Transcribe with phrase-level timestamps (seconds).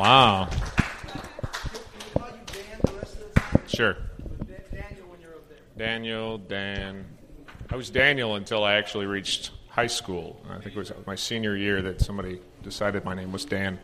[0.00, 0.48] Wow.
[3.66, 3.98] Sure.
[5.76, 7.04] Daniel, Dan.
[7.68, 10.42] I was Daniel until I actually reached high school.
[10.48, 13.78] I think it was my senior year that somebody decided my name was Dan.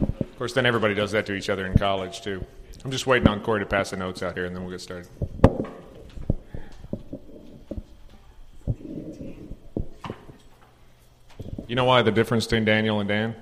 [0.00, 2.44] Of course, then everybody does that to each other in college, too.
[2.84, 4.80] I'm just waiting on Corey to pass the notes out here, and then we'll get
[4.80, 5.06] started.
[11.68, 13.36] You know why the difference between Daniel and Dan?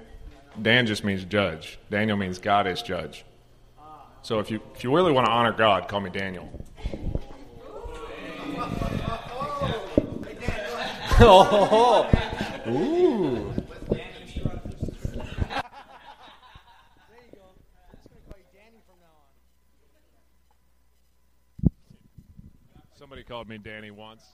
[0.60, 1.78] Dan just means judge.
[1.90, 3.24] Daniel means God is judge.
[4.22, 6.50] So if you if you really want to honor God, call me Daniel.
[11.20, 12.10] oh,
[12.68, 13.52] ooh.
[22.98, 24.24] Somebody called me Danny once.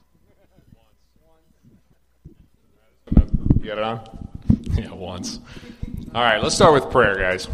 [3.59, 4.01] You got it on?
[4.75, 5.39] Yeah, once.
[6.15, 7.47] All right, let's start with prayer, guys.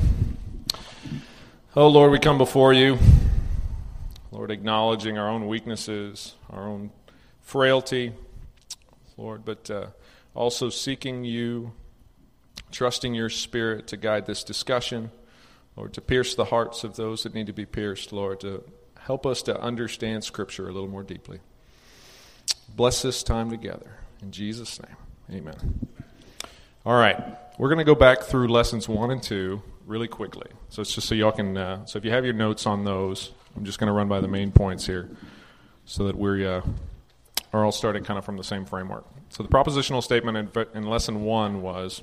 [1.78, 2.98] Oh, Lord, we come before you.
[4.32, 6.92] Lord, acknowledging our own weaknesses, our own
[7.40, 8.12] frailty,
[9.16, 9.88] Lord, but uh,
[10.36, 11.72] also seeking you,
[12.70, 15.12] trusting your Spirit to guide this discussion,
[15.78, 18.66] Lord, to pierce the hearts of those that need to be pierced, Lord, to
[19.00, 21.40] help us to understand Scripture a little more deeply.
[22.76, 24.00] Bless this time together.
[24.22, 24.98] In Jesus' name,
[25.40, 25.88] amen.
[26.90, 27.24] All right,
[27.60, 30.48] we're going to go back through lessons one and two really quickly.
[30.70, 31.56] So it's just so y'all can.
[31.56, 34.22] Uh, so if you have your notes on those, I'm just going to run by
[34.22, 35.08] the main points here,
[35.86, 36.62] so that we uh,
[37.54, 39.06] are all starting kind of from the same framework.
[39.30, 42.02] So the propositional statement in, in lesson one was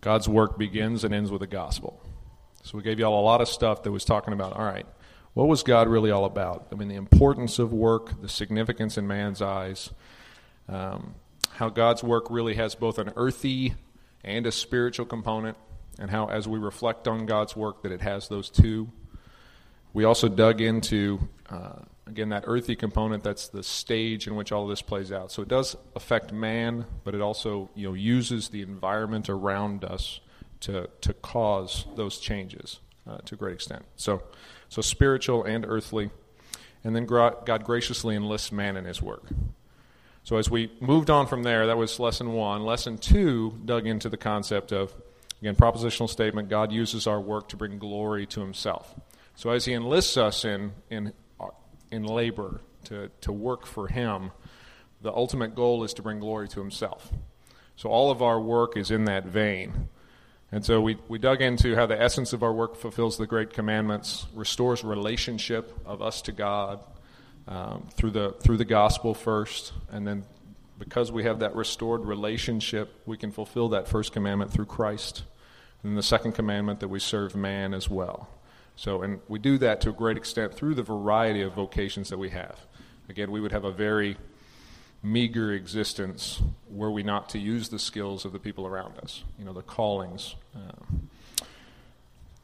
[0.00, 2.02] God's work begins and ends with the gospel.
[2.64, 4.54] So we gave y'all a lot of stuff that was talking about.
[4.54, 4.86] All right,
[5.34, 6.66] what was God really all about?
[6.72, 9.90] I mean, the importance of work, the significance in man's eyes.
[10.68, 11.14] Um,
[11.58, 13.74] how God's work really has both an earthy
[14.22, 15.56] and a spiritual component,
[15.98, 18.92] and how, as we reflect on God's work, that it has those two.
[19.92, 21.18] We also dug into,
[21.50, 23.24] uh, again, that earthy component.
[23.24, 25.32] That's the stage in which all of this plays out.
[25.32, 30.20] So it does affect man, but it also, you know, uses the environment around us
[30.60, 33.84] to to cause those changes uh, to a great extent.
[33.96, 34.22] So,
[34.68, 36.10] so spiritual and earthly,
[36.84, 39.24] and then God graciously enlists man in His work.
[40.24, 42.64] So as we moved on from there, that was lesson one.
[42.64, 44.92] Lesson two dug into the concept of,
[45.40, 48.94] again, propositional statement God uses our work to bring glory to himself.
[49.36, 51.46] So as he enlists us in, in, uh,
[51.90, 54.32] in labor to, to work for him,
[55.00, 57.10] the ultimate goal is to bring glory to himself.
[57.76, 59.88] So all of our work is in that vein.
[60.50, 63.52] And so we, we dug into how the essence of our work fulfills the great
[63.52, 66.80] commandments, restores relationship of us to God,
[67.48, 70.24] um, through the through the gospel first, and then
[70.78, 75.24] because we have that restored relationship, we can fulfill that first commandment through Christ,
[75.82, 78.28] and the second commandment that we serve man as well.
[78.76, 82.18] So, and we do that to a great extent through the variety of vocations that
[82.18, 82.56] we have.
[83.08, 84.16] Again, we would have a very
[85.02, 89.44] meager existence were we not to use the skills of the people around us, you
[89.44, 90.36] know, the callings.
[90.54, 91.08] Um,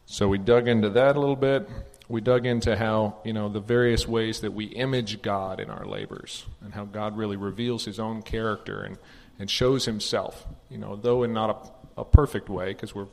[0.06, 1.68] so we dug into that a little bit
[2.08, 5.86] we dug into how you know the various ways that we image God in our
[5.86, 8.98] labors and how God really reveals His own character and
[9.38, 10.46] and shows Himself.
[10.70, 13.06] You know, though in not a, a perfect way because we're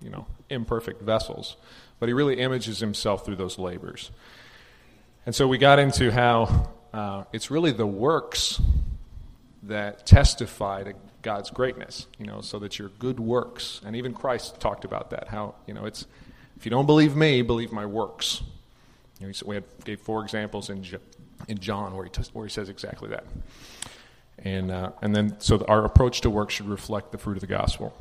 [0.00, 1.56] you know imperfect vessels,
[1.98, 4.10] but He really images Himself through those labors.
[5.24, 8.60] And so we got into how uh, it's really the works
[9.64, 12.06] that testify to God's greatness.
[12.16, 15.26] You know, so that your good works, and even Christ talked about that.
[15.26, 16.06] How you know it's
[16.56, 18.42] if you don't believe me, believe my works.
[19.20, 20.84] You know, we had, gave four examples in,
[21.48, 23.24] in John where he, t- where he says exactly that.
[24.38, 27.46] And, uh, and then, so our approach to work should reflect the fruit of the
[27.46, 27.94] gospel.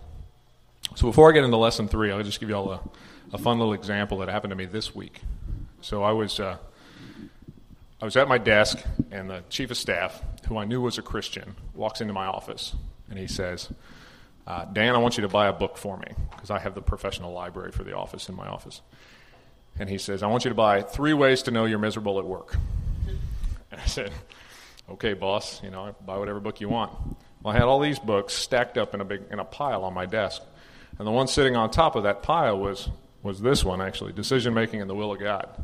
[0.95, 2.81] So before I get into lesson three, I'll just give you all a,
[3.33, 5.21] a fun little example that happened to me this week.
[5.81, 6.57] So I was, uh,
[8.01, 11.01] I was at my desk, and the chief of staff, who I knew was a
[11.01, 12.75] Christian, walks into my office,
[13.09, 13.69] and he says,
[14.47, 16.81] uh, Dan, I want you to buy a book for me because I have the
[16.81, 18.81] professional library for the office in my office.
[19.79, 22.25] And he says, I want you to buy three ways to know you're miserable at
[22.25, 22.55] work.
[23.71, 24.11] And I said,
[24.89, 26.91] okay, boss, you know, buy whatever book you want.
[27.41, 29.93] Well, I had all these books stacked up in a big in a pile on
[29.93, 30.41] my desk,
[30.97, 32.89] and the one sitting on top of that pile was
[33.21, 35.63] was this one actually, Decision Making and the Will of God.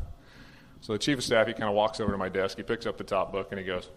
[0.80, 2.86] So the chief of staff he kind of walks over to my desk, he picks
[2.86, 3.88] up the top book, and he goes,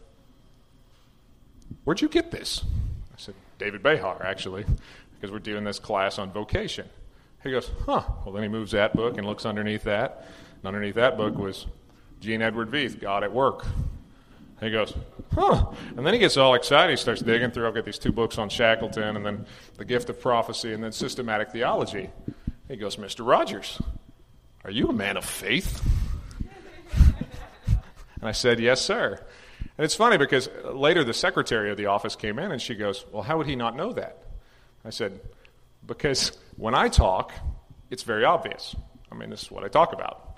[1.84, 2.64] "Where'd you get this?"
[3.14, 4.66] I said, David Behar, actually,
[5.14, 6.88] because we're doing this class on vocation.
[7.44, 8.04] He goes, huh.
[8.26, 10.26] Well, then he moves that book and looks underneath that.
[10.58, 11.68] And underneath that book was
[12.20, 13.66] Gene Edward Veith, God at Work.
[14.60, 14.94] He goes,
[15.34, 15.66] huh.
[15.96, 16.92] And then he gets all excited.
[16.92, 17.68] He starts digging through.
[17.68, 19.46] I've got these two books on Shackleton and then
[19.78, 22.10] The Gift of Prophecy and then Systematic Theology.
[22.68, 23.28] He goes, Mr.
[23.28, 23.80] Rogers,
[24.64, 25.84] are you a man of faith?
[26.96, 29.24] and I said, Yes, sir.
[29.78, 33.06] And it's funny because later the secretary of the office came in and she goes,
[33.12, 34.24] Well, how would he not know that?
[34.84, 35.20] I said,
[35.86, 37.34] Because when I talk,
[37.90, 38.76] it's very obvious.
[39.12, 40.38] I mean, this is what I talk about.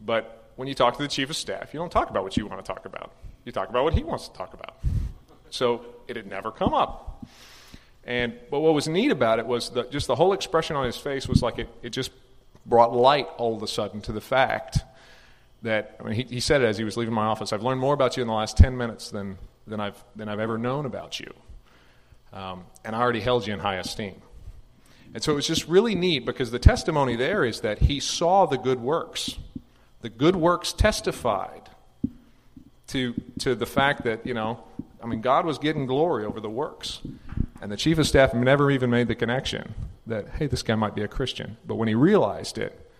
[0.00, 2.46] But when you talk to the chief of staff, you don't talk about what you
[2.46, 3.12] want to talk about.
[3.44, 4.76] You talk about what he wants to talk about.
[5.50, 7.26] So it had never come up.
[8.04, 10.96] And but what was neat about it was that just the whole expression on his
[10.96, 12.10] face was like it, it just
[12.66, 14.78] brought light all of a sudden to the fact
[15.64, 17.52] that I mean, he, he said it as he was leaving my office.
[17.52, 20.40] I've learned more about you in the last ten minutes than than I've than I've
[20.40, 21.34] ever known about you,
[22.32, 24.22] um, and I already held you in high esteem.
[25.14, 28.46] And so it was just really neat because the testimony there is that he saw
[28.46, 29.38] the good works.
[30.02, 31.70] The good works testified
[32.88, 34.64] to, to the fact that, you know,
[35.00, 37.00] I mean, God was getting glory over the works.
[37.62, 39.72] And the chief of staff never even made the connection
[40.08, 41.58] that, hey, this guy might be a Christian.
[41.64, 42.90] But when he realized it,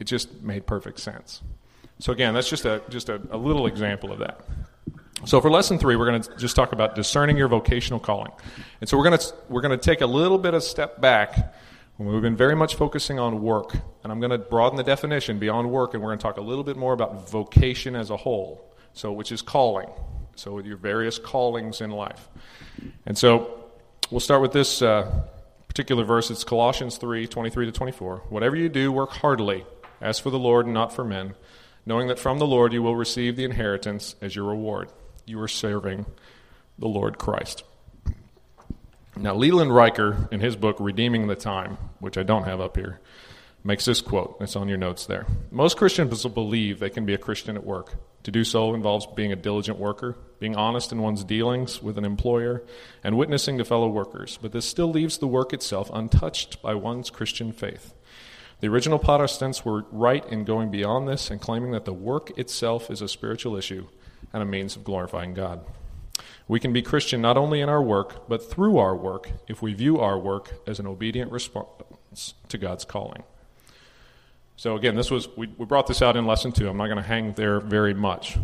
[0.00, 1.40] it just made perfect sense.
[1.98, 4.40] So, again, that's just a, just a, a little example of that.
[5.26, 8.32] So, for lesson three, we're going to just talk about discerning your vocational calling.
[8.80, 11.54] And so, we're going to, we're going to take a little bit of step back.
[11.96, 15.70] We've been very much focusing on work, and I'm going to broaden the definition beyond
[15.70, 18.74] work, and we're going to talk a little bit more about vocation as a whole,
[18.92, 19.88] so which is calling.
[20.34, 22.28] So, with your various callings in life.
[23.06, 23.70] And so,
[24.10, 25.22] we'll start with this uh,
[25.68, 26.30] particular verse.
[26.30, 28.24] It's Colossians three twenty three to 24.
[28.28, 29.64] Whatever you do, work heartily,
[30.00, 31.34] as for the Lord and not for men,
[31.86, 34.90] knowing that from the Lord you will receive the inheritance as your reward
[35.26, 36.06] you are serving
[36.78, 37.64] the Lord Christ.
[39.16, 43.00] Now, Leland Ryken, in his book Redeeming the Time, which I don't have up here,
[43.62, 44.36] makes this quote.
[44.40, 45.26] It's on your notes there.
[45.50, 47.94] Most Christians believe they can be a Christian at work.
[48.24, 52.04] To do so involves being a diligent worker, being honest in one's dealings with an
[52.04, 52.64] employer,
[53.04, 54.38] and witnessing to fellow workers.
[54.40, 57.93] But this still leaves the work itself untouched by one's Christian faith.
[58.64, 62.90] The original Protestants were right in going beyond this and claiming that the work itself
[62.90, 63.88] is a spiritual issue
[64.32, 65.66] and a means of glorifying God.
[66.48, 69.74] We can be Christian not only in our work, but through our work if we
[69.74, 73.24] view our work as an obedient response to God's calling.
[74.56, 76.66] So, again, this was we, we brought this out in lesson two.
[76.66, 78.38] I'm not going to hang there very much.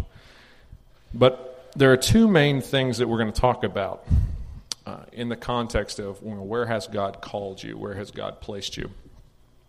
[1.14, 4.06] But there are two main things that we're going to talk about
[4.84, 7.78] uh, in the context of you know, where has God called you?
[7.78, 8.90] Where has God placed you?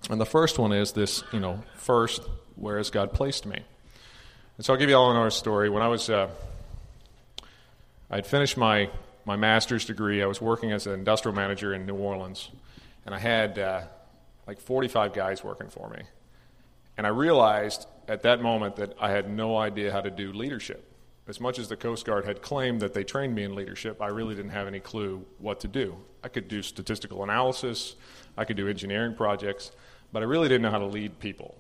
[0.10, 2.24] And the first one is this, you know, first,
[2.56, 3.60] where has God placed me?
[4.58, 5.70] And so I'll give you all another story.
[5.70, 6.30] When I was, uh,
[8.10, 8.90] I had finished my,
[9.26, 10.22] my master's degree.
[10.22, 12.50] I was working as an industrial manager in New Orleans,
[13.06, 13.82] and I had uh,
[14.48, 16.02] like 45 guys working for me.
[16.98, 20.88] And I realized at that moment that I had no idea how to do leadership.
[21.28, 24.08] As much as the Coast Guard had claimed that they trained me in leadership, I
[24.08, 25.96] really didn't have any clue what to do.
[26.24, 27.96] I could do statistical analysis,
[28.38, 29.72] I could do engineering projects,
[30.12, 31.56] but I really didn't know how to lead people.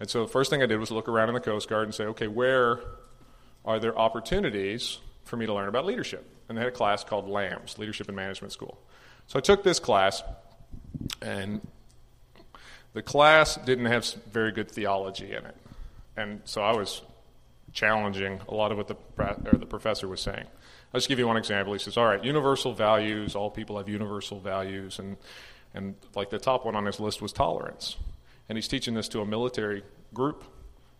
[0.00, 1.94] And so the first thing I did was look around in the Coast Guard and
[1.94, 2.80] say, okay, where
[3.64, 6.28] are there opportunities for me to learn about leadership?
[6.48, 8.78] And they had a class called LAMS, Leadership and Management School.
[9.28, 10.22] So I took this class,
[11.22, 11.66] and
[12.92, 15.56] the class didn't have very good theology in it.
[16.16, 17.00] And so I was
[17.72, 20.44] challenging a lot of what the, or the professor was saying.
[20.92, 21.72] I'll just give you one example.
[21.72, 24.98] He says, all right, universal values, all people have universal values.
[24.98, 25.16] And,
[25.74, 27.96] and like the top one on his list was tolerance
[28.48, 30.44] and he's teaching this to a military group.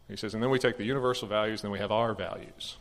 [0.08, 2.76] He says, and then we take the universal values, and then we have our values.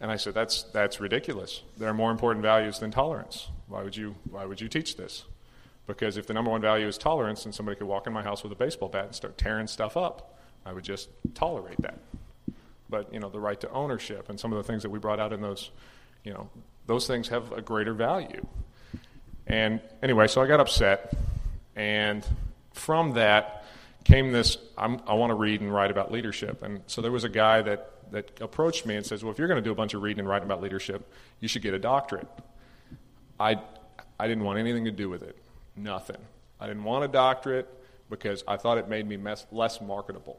[0.00, 1.62] And I said, that's, that's ridiculous.
[1.78, 3.48] There are more important values than tolerance.
[3.68, 5.24] Why would, you, why would you teach this?
[5.86, 8.42] Because if the number one value is tolerance, and somebody could walk in my house
[8.42, 11.98] with a baseball bat and start tearing stuff up, I would just tolerate that.
[12.90, 15.20] But, you know, the right to ownership and some of the things that we brought
[15.20, 15.70] out in those,
[16.24, 16.50] you know,
[16.86, 18.46] those things have a greater value.
[19.46, 21.14] And anyway, so I got upset.
[21.74, 22.26] And
[22.72, 23.64] from that,
[24.04, 26.62] came this I'm, i want to read and write about leadership.
[26.62, 29.48] And so there was a guy that, that approached me and says, Well, if you're
[29.48, 31.10] going to do a bunch of reading and writing about leadership,
[31.40, 32.28] you should get a doctorate.
[33.38, 33.60] I,
[34.18, 35.36] I didn't want anything to do with it.
[35.76, 36.18] Nothing.
[36.60, 37.68] I didn't want a doctorate
[38.08, 40.38] because I thought it made me mess, less marketable.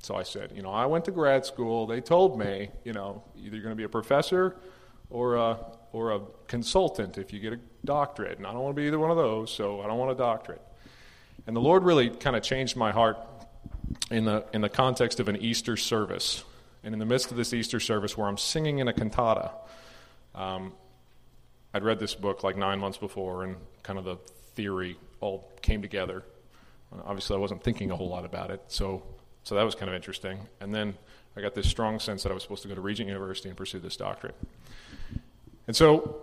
[0.00, 1.86] So I said, You know, I went to grad school.
[1.86, 4.56] They told me, you know, either you're going to be a professor
[5.10, 5.58] or a,
[5.92, 8.38] or a consultant if you get a doctorate.
[8.38, 10.14] And I don't want to be either one of those, so I don't want a
[10.14, 10.62] doctorate.
[11.46, 13.18] And the Lord really kind of changed my heart
[14.10, 16.44] in the, in the context of an Easter service.
[16.82, 19.52] And in the midst of this Easter service, where I'm singing in a cantata,
[20.34, 20.72] um,
[21.74, 24.16] I'd read this book like nine months before, and kind of the
[24.54, 26.24] theory all came together.
[27.04, 28.62] Obviously, I wasn't thinking a whole lot about it.
[28.68, 29.02] So
[29.44, 30.38] so that was kind of interesting.
[30.60, 30.94] And then
[31.36, 33.56] I got this strong sense that I was supposed to go to Regent University and
[33.56, 34.34] pursue this doctorate.
[35.70, 36.16] And so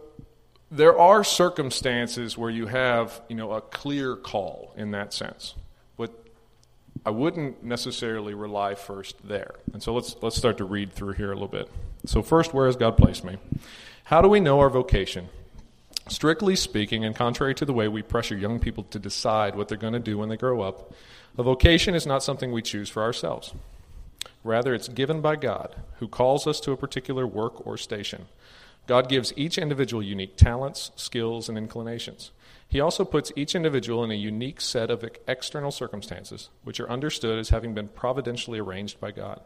[0.72, 5.56] there are circumstances where you have, you know, a clear call in that sense.
[5.96, 6.12] But
[7.06, 9.56] I wouldn't necessarily rely first there.
[9.72, 11.70] And so let's let's start to read through here a little bit.
[12.04, 13.38] So first, where has God placed me?
[14.04, 15.30] How do we know our vocation?
[16.10, 19.78] Strictly speaking, and contrary to the way we pressure young people to decide what they're
[19.78, 20.92] going to do when they grow up,
[21.38, 23.54] a vocation is not something we choose for ourselves.
[24.44, 28.26] Rather, it's given by God, who calls us to a particular work or station.
[28.88, 32.32] God gives each individual unique talents, skills, and inclinations.
[32.70, 37.38] He also puts each individual in a unique set of external circumstances, which are understood
[37.38, 39.42] as having been providentially arranged by God.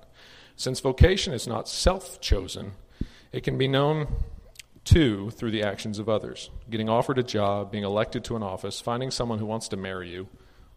[0.55, 2.73] Since vocation is not self chosen,
[3.31, 4.07] it can be known
[4.83, 6.49] too through the actions of others.
[6.69, 10.09] Getting offered a job, being elected to an office, finding someone who wants to marry
[10.09, 10.27] you,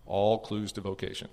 [0.07, 1.29] all clues to vocation.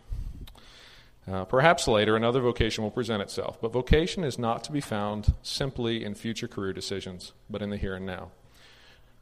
[1.29, 5.33] Uh, perhaps later another vocation will present itself, but vocation is not to be found
[5.43, 8.31] simply in future career decisions, but in the here and now.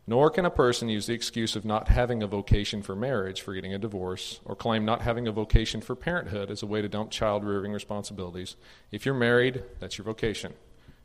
[0.07, 3.53] Nor can a person use the excuse of not having a vocation for marriage for
[3.53, 6.89] getting a divorce, or claim not having a vocation for parenthood as a way to
[6.89, 8.55] dump child rearing responsibilities.
[8.91, 10.53] If you're married, that's your vocation.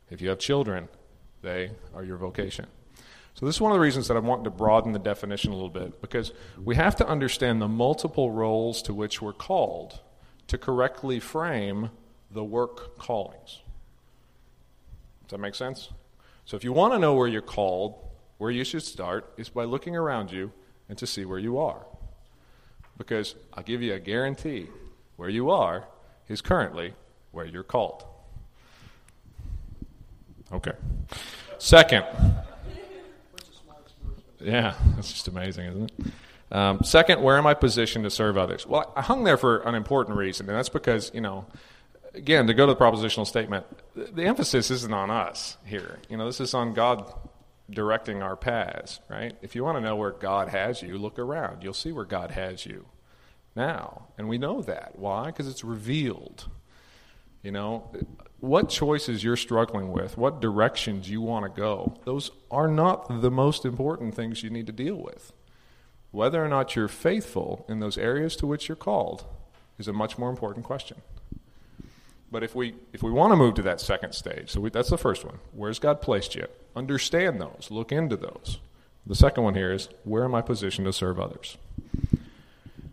[0.09, 0.87] If you have children,
[1.41, 2.67] they are your vocation.
[3.35, 5.55] So, this is one of the reasons that I want to broaden the definition a
[5.55, 6.31] little bit, because
[6.63, 9.99] we have to understand the multiple roles to which we're called
[10.47, 11.89] to correctly frame
[12.31, 13.61] the work callings.
[15.23, 15.89] Does that make sense?
[16.45, 17.95] So if you want to know where you're called,
[18.37, 20.51] where you should start is by looking around you
[20.89, 21.85] and to see where you are.
[22.97, 24.67] Because I'll give you a guarantee
[25.15, 25.87] where you are
[26.27, 26.93] is currently
[27.31, 28.05] where you're called.
[30.51, 30.73] Okay.
[31.57, 32.05] Second.
[34.39, 36.11] Yeah, that's just amazing, isn't it?
[36.51, 38.67] Um, second, where am I positioned to serve others?
[38.67, 41.45] Well, I hung there for an important reason, and that's because, you know,
[42.13, 45.99] again, to go to the propositional statement, the emphasis isn't on us here.
[46.09, 47.11] You know, this is on God
[47.69, 49.35] directing our paths, right?
[49.41, 51.63] If you want to know where God has you, look around.
[51.63, 52.85] You'll see where God has you
[53.55, 54.07] now.
[54.17, 54.99] And we know that.
[54.99, 55.27] Why?
[55.27, 56.47] Because it's revealed.
[57.41, 57.91] You know,
[58.39, 63.31] what choices you're struggling with, what directions you want to go, those are not the
[63.31, 65.31] most important things you need to deal with.
[66.15, 69.25] Whether or not you're faithful in those areas to which you're called
[69.77, 71.01] is a much more important question.
[72.31, 74.89] But if we if we want to move to that second stage, so we, that's
[74.89, 75.39] the first one.
[75.51, 76.47] Where's God placed you?
[76.73, 77.67] Understand those.
[77.69, 78.59] Look into those.
[79.05, 81.57] The second one here is where am I positioned to serve others?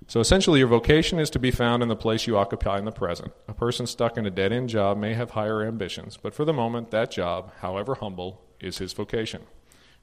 [0.09, 2.91] So essentially, your vocation is to be found in the place you occupy in the
[2.91, 3.33] present.
[3.47, 6.53] A person stuck in a dead end job may have higher ambitions, but for the
[6.53, 9.43] moment, that job, however humble, is his vocation.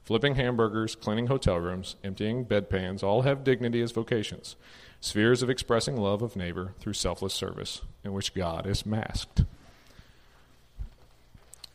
[0.02, 4.56] Flipping hamburgers, cleaning hotel rooms, emptying bedpans all have dignity as vocations,
[5.00, 9.44] spheres of expressing love of neighbor through selfless service, in which God is masked.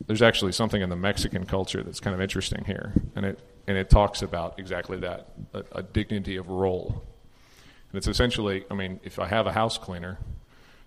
[0.06, 3.78] There's actually something in the Mexican culture that's kind of interesting here, and it, and
[3.78, 7.02] it talks about exactly that a, a dignity of role.
[7.90, 10.18] And it's essentially, I mean, if I have a house cleaner,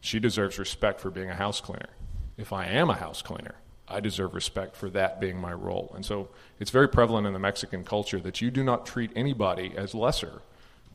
[0.02, 1.90] she deserves respect for being a house cleaner.
[2.38, 3.56] If I am a house cleaner,
[3.90, 5.92] I deserve respect for that being my role.
[5.96, 6.30] And so
[6.60, 10.42] it's very prevalent in the Mexican culture that you do not treat anybody as lesser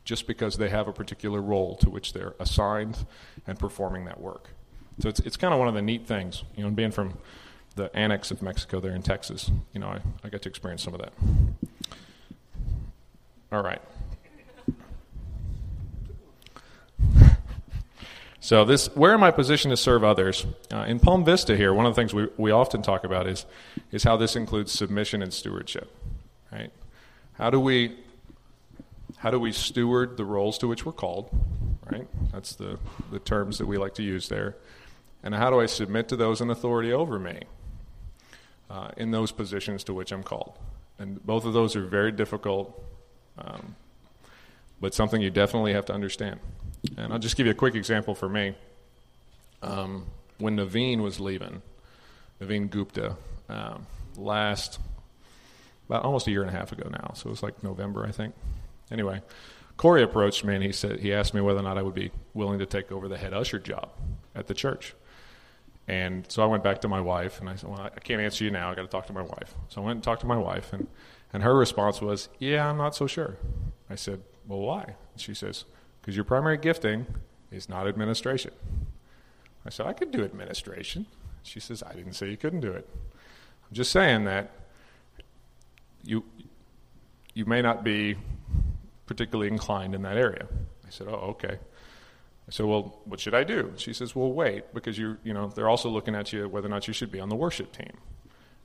[0.03, 3.05] just because they have a particular role to which they're assigned
[3.47, 4.49] and performing that work.
[4.99, 7.17] So it's, it's kind of one of the neat things, you know, being from
[7.75, 10.93] the annex of Mexico there in Texas, you know, I, I got to experience some
[10.93, 11.13] of that.
[13.51, 13.81] All right.
[18.45, 20.45] So this, where am I positioned to serve others?
[20.71, 23.43] Uh, in Palm Vista here, one of the things we, we often talk about is,
[23.91, 25.91] is how this includes submission and stewardship,
[26.51, 26.71] right?
[27.39, 27.97] How do we,
[29.17, 31.31] how do we steward the roles to which we're called,
[31.91, 32.07] right?
[32.31, 32.77] That's the,
[33.11, 34.55] the terms that we like to use there.
[35.23, 37.39] And how do I submit to those in authority over me
[38.69, 40.53] uh, in those positions to which I'm called?
[40.99, 42.79] And both of those are very difficult,
[43.39, 43.75] um,
[44.79, 46.39] but something you definitely have to understand.
[46.97, 48.55] And I'll just give you a quick example for me.
[49.61, 51.61] Um, when Naveen was leaving,
[52.41, 53.15] Naveen Gupta,
[53.49, 53.87] um,
[54.17, 54.79] last
[55.87, 58.11] about almost a year and a half ago now, so it was like November, I
[58.11, 58.33] think.
[58.91, 59.21] Anyway,
[59.77, 62.11] Corey approached me and he said he asked me whether or not I would be
[62.33, 63.89] willing to take over the head usher job
[64.33, 64.95] at the church.
[65.87, 68.43] And so I went back to my wife and I said, "Well, I can't answer
[68.43, 68.71] you now.
[68.71, 70.73] I got to talk to my wife." So I went and talked to my wife,
[70.73, 70.87] and
[71.31, 73.37] and her response was, "Yeah, I'm not so sure."
[73.87, 75.65] I said, "Well, why?" And she says,
[76.05, 77.07] because your primary gifting
[77.49, 78.51] is not administration.
[79.65, 81.07] I said, I could do administration.
[81.41, 82.87] She says, I didn't say you couldn't do it.
[82.93, 84.51] I'm just saying that
[86.03, 86.23] you,
[87.33, 88.17] you may not be
[89.07, 90.45] particularly inclined in that area.
[90.85, 91.57] I said, Oh, okay.
[92.47, 93.73] I said, well, what should I do?
[93.77, 96.69] She says, well, wait, because you, you know, they're also looking at you whether or
[96.69, 97.97] not you should be on the worship team.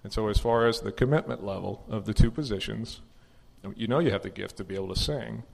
[0.04, 3.00] And so, as far as the commitment level of the two positions,
[3.74, 5.44] you know you have the gift to be able to sing,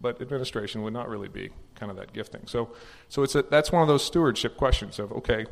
[0.00, 2.46] but administration would not really be kind of that gifting.
[2.46, 2.70] So,
[3.08, 5.46] so it's a, that's one of those stewardship questions of okay,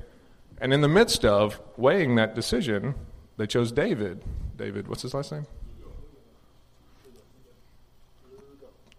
[0.60, 2.94] and in the midst of weighing that decision,
[3.36, 4.24] they chose David.
[4.56, 5.46] David, what's his last name?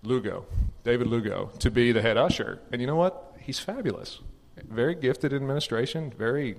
[0.04, 0.46] Lugo,
[0.84, 2.60] David Lugo, to be the head usher.
[2.72, 3.36] And you know what?
[3.40, 4.20] He's fabulous.
[4.56, 6.56] Very gifted in administration, very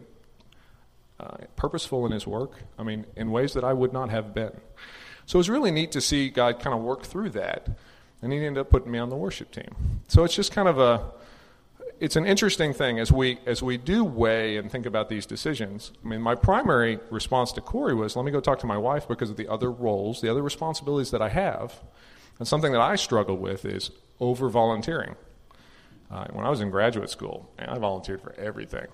[1.18, 2.62] uh, purposeful in his work.
[2.78, 4.60] I mean, in ways that I would not have been.
[5.26, 7.68] So it was really neat to see God kind of work through that.
[8.22, 9.74] And he ended up putting me on the worship team.
[10.08, 11.10] So it's just kind of a,
[12.00, 15.92] it's an interesting thing as we as we do weigh and think about these decisions.
[16.04, 19.06] I mean, my primary response to Corey was, let me go talk to my wife
[19.06, 21.80] because of the other roles, the other responsibilities that I have,
[22.38, 25.14] and something that I struggle with is over volunteering.
[26.10, 28.86] Uh, when I was in graduate school, man, I volunteered for everything.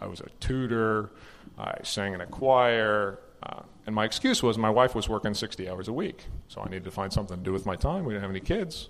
[0.00, 1.10] I was a tutor,
[1.58, 5.68] I sang in a choir, uh, and my excuse was my wife was working 60
[5.68, 8.04] hours a week, so I needed to find something to do with my time.
[8.04, 8.88] We didn't have any kids.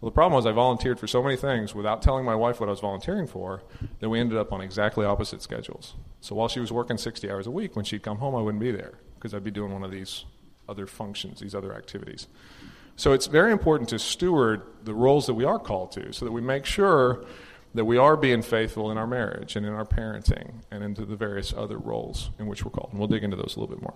[0.00, 2.68] Well, the problem was I volunteered for so many things without telling my wife what
[2.68, 3.62] I was volunteering for
[4.00, 5.94] that we ended up on exactly opposite schedules.
[6.20, 8.60] So while she was working 60 hours a week, when she'd come home, I wouldn't
[8.60, 10.24] be there because I'd be doing one of these
[10.68, 12.26] other functions, these other activities.
[12.96, 16.32] So it's very important to steward the roles that we are called to so that
[16.32, 17.24] we make sure
[17.74, 21.16] that we are being faithful in our marriage and in our parenting and into the
[21.16, 22.90] various other roles in which we're called.
[22.90, 23.94] And we'll dig into those a little bit more.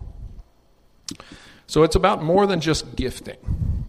[1.67, 3.37] So it's about more than just gifting,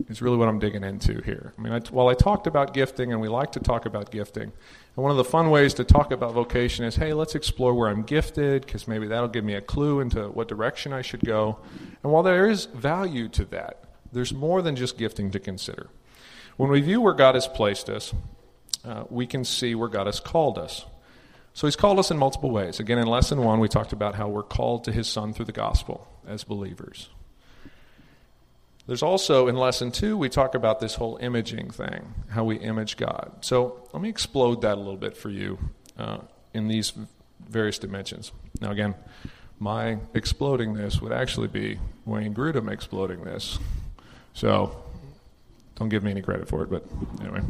[0.10, 1.54] is really what I'm digging into here.
[1.58, 4.44] I mean, I, while I talked about gifting, and we like to talk about gifting,
[4.44, 7.88] and one of the fun ways to talk about vocation is hey, let's explore where
[7.88, 11.60] I'm gifted, because maybe that'll give me a clue into what direction I should go.
[12.04, 15.90] And while there is value to that, there's more than just gifting to consider.
[16.58, 18.12] When we view where God has placed us,
[18.88, 20.86] uh, we can see where God has called us.
[21.54, 22.80] So He's called us in multiple ways.
[22.80, 25.52] Again, in lesson one, we talked about how we're called to His Son through the
[25.52, 27.10] gospel as believers.
[28.86, 32.96] There's also in lesson two, we talk about this whole imaging thing, how we image
[32.96, 33.34] God.
[33.42, 35.60] So let me explode that a little bit for you
[35.98, 36.20] uh,
[36.54, 36.94] in these
[37.50, 38.32] various dimensions.
[38.62, 38.96] Now, again,
[39.60, 43.60] my exploding this would actually be Wayne Grudem exploding this.
[44.34, 44.82] So
[45.76, 46.86] don't give me any credit for it, but
[47.20, 47.42] anyway.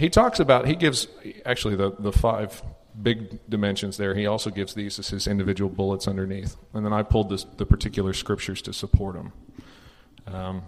[0.00, 1.08] He talks about, he gives
[1.44, 2.62] actually the, the five
[3.00, 4.14] big dimensions there.
[4.14, 6.56] He also gives these as his individual bullets underneath.
[6.72, 9.32] And then I pulled this, the particular scriptures to support them.
[10.26, 10.62] Um,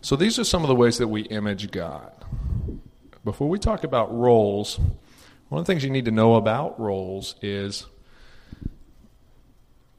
[0.00, 2.12] so these are some of the ways that we image God.
[3.24, 4.80] Before we talk about roles,
[5.48, 7.86] one of the things you need to know about roles is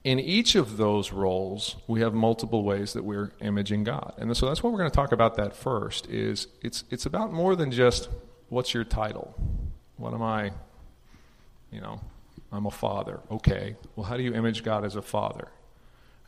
[0.04, 4.14] in each of those roles, we have multiple ways that we're imaging God.
[4.18, 7.32] And so that's what we're going to talk about that first is it's it's about
[7.32, 8.10] more than just
[8.50, 9.36] what's your title?
[9.98, 10.52] What am I?
[11.72, 12.02] You know,
[12.52, 13.20] I'm a father.
[13.30, 13.76] Okay.
[13.96, 15.50] Well, how do you image God as a father?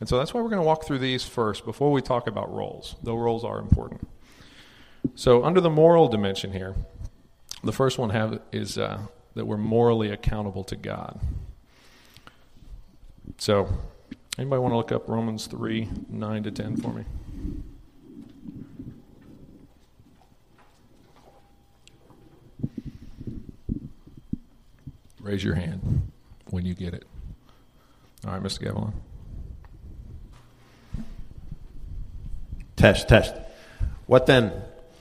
[0.00, 2.52] And so that's why we're going to walk through these first before we talk about
[2.52, 4.08] roles, though roles are important.
[5.14, 6.74] So, under the moral dimension here,
[7.62, 9.00] the first one have is uh,
[9.34, 11.20] that we're morally accountable to God.
[13.38, 13.68] So,
[14.38, 17.04] anybody want to look up Romans 3 9 to 10 for me?
[25.20, 26.10] Raise your hand
[26.50, 27.04] when you get it.
[28.26, 28.60] All right, Mr.
[28.60, 28.92] Gavilan.
[32.76, 33.34] Test, test.
[34.06, 34.52] What then?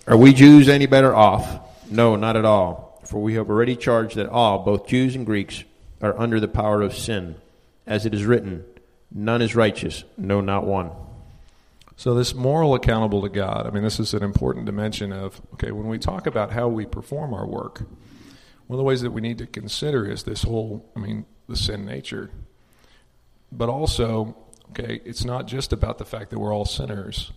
[0.07, 1.59] Are we Jews any better off?
[1.89, 3.01] No, not at all.
[3.05, 5.63] For we have already charged that all, both Jews and Greeks,
[6.01, 7.35] are under the power of sin
[7.85, 8.65] as it is written,
[9.11, 10.91] none is righteous, no, not one.
[11.95, 15.71] So, this moral accountable to God, I mean, this is an important dimension of, okay,
[15.71, 17.83] when we talk about how we perform our work,
[18.67, 21.55] one of the ways that we need to consider is this whole, I mean, the
[21.55, 22.31] sin nature.
[23.51, 24.35] But also,
[24.71, 27.31] okay, it's not just about the fact that we're all sinners,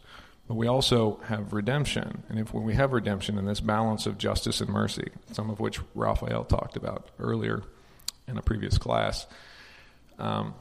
[0.48, 2.22] but we also have redemption.
[2.28, 5.60] And if when we have redemption and this balance of justice and mercy, some of
[5.60, 7.62] which Raphael talked about earlier
[8.26, 9.26] in a previous class,
[10.18, 10.54] um,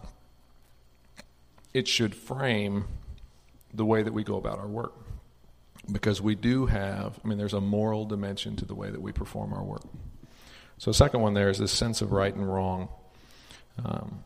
[1.74, 2.86] it should frame
[3.74, 4.94] the way that we go about our work.
[5.92, 9.12] Because we do have, I mean, there's a moral dimension to the way that we
[9.12, 9.84] perform our work.
[10.78, 12.90] So, the second one there is this sense of right and wrong.
[13.84, 14.24] Um,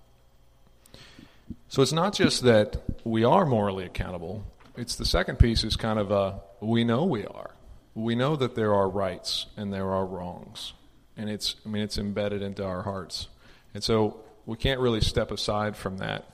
[1.67, 4.45] so, it's not just that we are morally accountable,
[4.77, 7.51] it's the second piece is kind of a we know we are.
[7.93, 10.73] We know that there are rights and there are wrongs.
[11.17, 13.27] And it's, I mean, it's embedded into our hearts.
[13.73, 16.25] And so we can't really step aside from that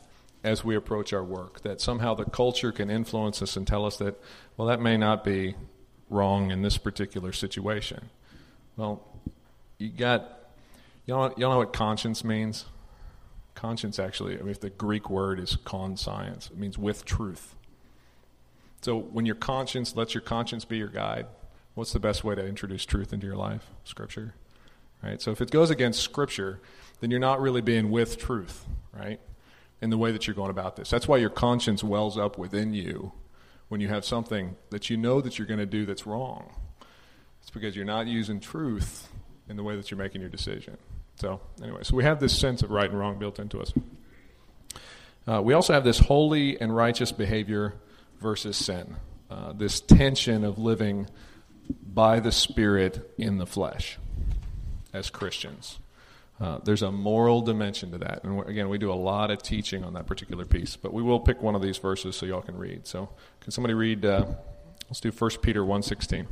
[0.41, 1.61] as we approach our work.
[1.63, 4.15] That somehow the culture can influence us and tell us that,
[4.55, 5.55] well, that may not be
[6.09, 8.09] wrong in this particular situation.
[8.77, 9.05] Well,
[9.79, 10.53] you got,
[11.05, 12.63] you know, you know what conscience means?
[13.53, 17.53] Conscience actually, I mean, if the Greek word is conscience, it means with truth.
[18.81, 21.25] So when your conscience lets your conscience be your guide,
[21.73, 23.71] what's the best way to introduce truth into your life?
[23.83, 24.35] Scripture.
[25.03, 25.21] Right?
[25.21, 26.61] So if it goes against Scripture,
[27.05, 29.19] then you're not really being with truth, right?
[29.79, 30.89] In the way that you're going about this.
[30.89, 33.11] That's why your conscience wells up within you
[33.67, 36.51] when you have something that you know that you're going to do that's wrong.
[37.43, 39.07] It's because you're not using truth
[39.47, 40.79] in the way that you're making your decision.
[41.17, 43.71] So, anyway, so we have this sense of right and wrong built into us.
[45.27, 47.75] Uh, we also have this holy and righteous behavior
[48.19, 48.95] versus sin,
[49.29, 51.07] uh, this tension of living
[51.85, 53.99] by the Spirit in the flesh
[54.91, 55.77] as Christians.
[56.39, 58.23] Uh, there's a moral dimension to that.
[58.23, 61.19] And again, we do a lot of teaching on that particular piece, but we will
[61.19, 62.85] pick one of these verses so y'all can read.
[62.85, 64.05] So, can somebody read?
[64.05, 64.25] Uh,
[64.89, 66.25] let's do 1 Peter 1.16.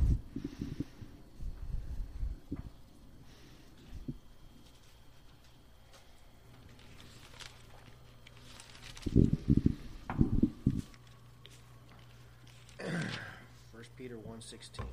[13.72, 14.84] First Peter 1.16.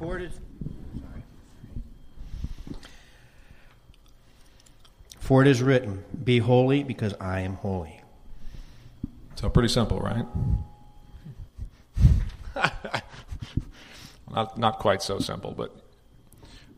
[0.00, 0.40] For it is,
[1.00, 1.22] sorry.
[5.26, 8.00] For it is written, Be holy because I am holy.
[9.34, 10.24] So pretty simple, right?
[14.30, 15.74] not not quite so simple, but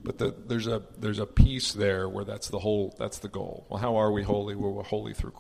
[0.02, 3.66] but the, there's a there's a piece there where that's the whole that's the goal.
[3.68, 4.54] Well, how are we holy?
[4.54, 5.34] Well, we're holy through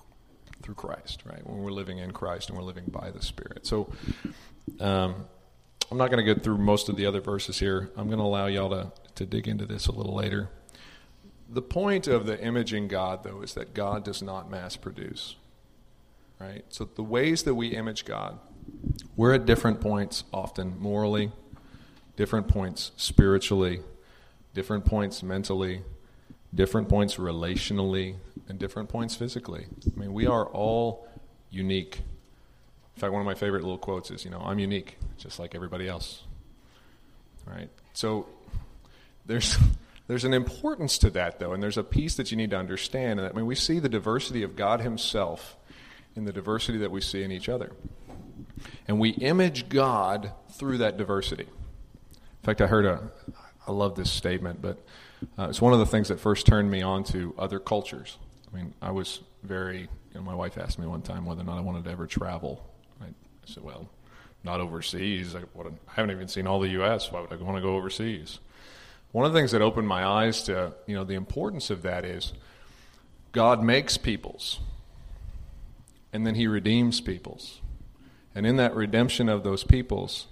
[0.60, 1.40] through Christ, right?
[1.46, 3.66] When we're living in Christ and we're living by the Spirit.
[3.66, 3.90] So
[4.80, 5.24] um,
[5.90, 7.90] I'm not going to get through most of the other verses here.
[7.96, 10.50] I'm going to allow y'all to to dig into this a little later.
[11.48, 15.36] The point of the imaging God, though, is that God does not mass produce
[16.38, 16.64] right?
[16.68, 18.38] So the ways that we image God,
[19.16, 21.32] we're at different points often morally,
[22.16, 23.80] different points spiritually,
[24.54, 25.82] different points mentally,
[26.54, 28.16] different points relationally,
[28.48, 29.66] and different points physically.
[29.86, 31.06] I mean, we are all
[31.50, 31.98] unique.
[32.94, 35.54] In fact, one of my favorite little quotes is, you know, I'm unique, just like
[35.54, 36.22] everybody else.
[37.46, 37.70] Right?
[37.92, 38.26] So
[39.26, 39.56] there's
[40.08, 43.20] there's an importance to that though, and there's a piece that you need to understand.
[43.20, 45.56] And I mean, we see the diversity of God Himself
[46.16, 47.70] in the diversity that we see in each other.
[48.88, 51.44] And we image God through that diversity.
[51.44, 53.10] In fact, I heard a,
[53.66, 54.78] I love this statement, but
[55.38, 58.16] uh, it's one of the things that first turned me on to other cultures.
[58.50, 61.44] I mean, I was very, you know, my wife asked me one time whether or
[61.44, 62.64] not I wanted to ever travel.
[63.00, 63.06] I,
[63.44, 63.88] said, well,
[64.42, 65.34] not overseas.
[65.34, 67.12] I, I haven't even seen all the U.S.
[67.12, 68.38] Why would I want to go overseas?
[69.12, 72.04] One of the things that opened my eyes to, you know, the importance of that
[72.04, 72.32] is
[73.32, 74.60] God makes peoples
[76.12, 77.60] and then he redeems peoples.
[78.34, 80.26] And in that redemption of those peoples,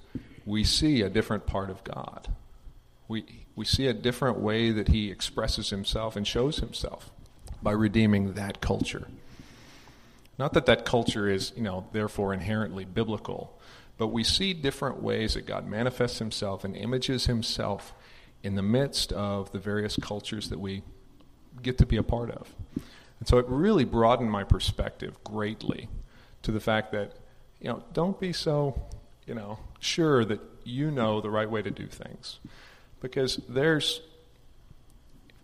[0.44, 2.28] we see a different part of God.
[3.08, 7.10] We, we see a different way that he expresses himself and shows himself
[7.62, 9.08] by redeeming that culture.
[10.38, 13.58] Not that that culture is, you know, therefore inherently biblical,
[13.98, 17.94] but we see different ways that God manifests himself and images himself
[18.42, 20.82] in the midst of the various cultures that we
[21.62, 22.54] get to be a part of.
[23.18, 25.88] And so it really broadened my perspective greatly
[26.42, 27.12] to the fact that,
[27.60, 28.80] you know, don't be so,
[29.26, 32.38] you know, sure that you know the right way to do things.
[33.00, 34.00] Because there's,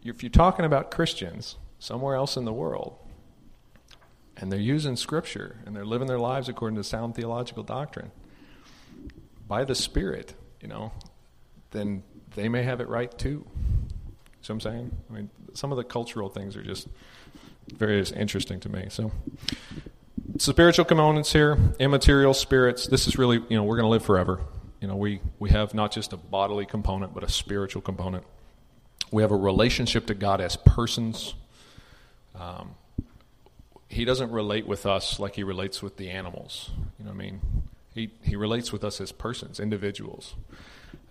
[0.05, 2.97] if you're talking about Christians somewhere else in the world,
[4.37, 8.11] and they're using Scripture and they're living their lives according to sound theological doctrine
[9.47, 10.93] by the Spirit, you know,
[11.71, 12.03] then
[12.35, 13.47] they may have it right too.
[14.43, 14.97] See what I'm saying?
[15.09, 16.89] I mean, some of the cultural things are just
[17.73, 18.87] very interesting to me.
[18.89, 19.13] So,
[20.39, 22.87] spiritual components here, immaterial spirits.
[22.87, 24.41] This is really, you know, we're going to live forever.
[24.81, 28.25] You know, we, we have not just a bodily component, but a spiritual component.
[29.13, 31.35] We have a relationship to God as persons.
[32.35, 32.75] Um,
[33.89, 36.71] he doesn't relate with us like he relates with the animals.
[36.99, 37.41] You know what I mean?
[37.95, 40.35] He, he relates with us as persons, individuals.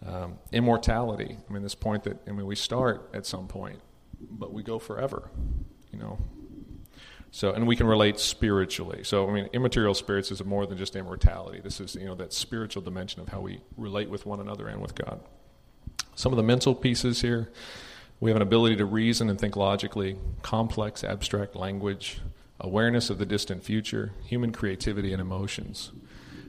[0.05, 1.37] Um, immortality.
[1.47, 3.79] I mean, this point that, I mean, we start at some point,
[4.19, 5.29] but we go forever.
[5.91, 6.17] You know,
[7.31, 9.03] so, and we can relate spiritually.
[9.03, 11.59] So, I mean, immaterial spirits is more than just immortality.
[11.63, 14.81] This is, you know, that spiritual dimension of how we relate with one another and
[14.81, 15.21] with God.
[16.15, 17.49] Some of the mental pieces here
[18.21, 22.21] we have an ability to reason and think logically, complex, abstract language,
[22.59, 25.91] awareness of the distant future, human creativity, and emotions.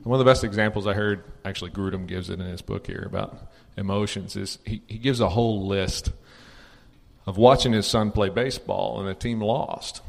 [0.02, 3.04] One of the best examples I heard, actually, Grudem gives it in his book here
[3.06, 6.12] about emotions, is he, he gives a whole list
[7.26, 10.02] of watching his son play baseball and the team lost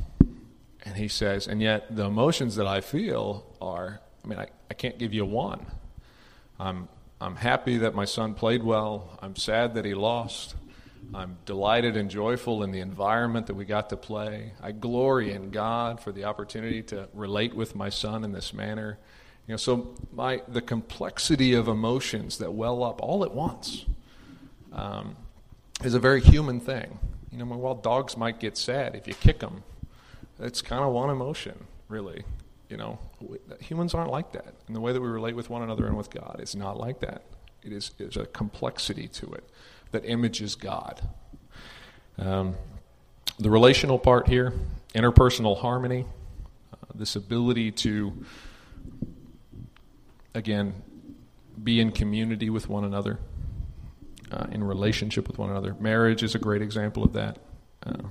[0.86, 4.74] and he says, and yet the emotions that I feel are, I mean, I, I
[4.74, 5.66] can't give you one.
[6.60, 6.90] I'm,
[7.22, 9.18] I'm happy that my son played well.
[9.22, 10.56] I'm sad that he lost.
[11.14, 14.54] I'm delighted and joyful in the environment that we got to play.
[14.62, 18.98] I glory in God for the opportunity to relate with my son in this manner.
[19.48, 23.86] You know, so my the complexity of emotions that well up all at once
[24.72, 25.16] um,
[25.84, 26.98] is a very human thing.
[27.32, 29.64] You know, while dogs might get sad if you kick them,
[30.40, 32.24] it's kind of one emotion, really.
[32.70, 33.00] You know,
[33.60, 34.54] humans aren't like that.
[34.68, 37.00] And the way that we relate with one another and with God is not like
[37.02, 37.24] that.
[37.62, 39.44] It is there's a complexity to it
[39.92, 41.02] that images God.
[42.18, 42.56] Um,
[43.40, 44.54] the relational part here,
[44.94, 46.06] interpersonal harmony,
[46.74, 48.14] uh, this ability to,
[50.34, 50.74] again,
[51.62, 53.20] be in community with one another,
[54.32, 55.76] uh, in relationship with one another.
[55.80, 57.38] Marriage is a great example of that.
[57.86, 58.08] Uh,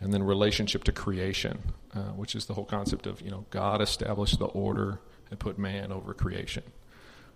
[0.00, 1.58] and then relationship to creation,
[1.94, 5.58] uh, which is the whole concept of, you know, God established the order and put
[5.58, 6.62] man over creation.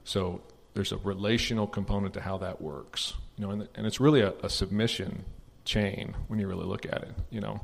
[0.04, 0.42] So
[0.74, 3.14] there's a relational component to how that works.
[3.36, 5.24] You know, and, and it's really a, a submission
[5.64, 7.14] chain when you really look at it.
[7.30, 7.60] You know,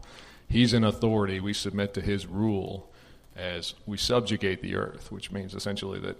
[0.49, 1.41] he's in authority.
[1.41, 2.91] We submit to his rule
[3.37, 6.17] as we subjugate the earth, which means essentially that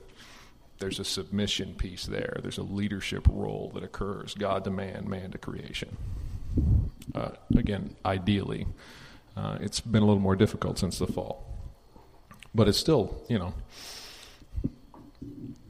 [0.79, 2.39] there's a submission piece there.
[2.43, 5.97] There's a leadership role that occurs God to man, man to creation.
[7.15, 8.67] Uh, again, ideally,
[9.37, 11.47] uh, it's been a little more difficult since the fall.
[12.55, 13.55] But it's still, you know,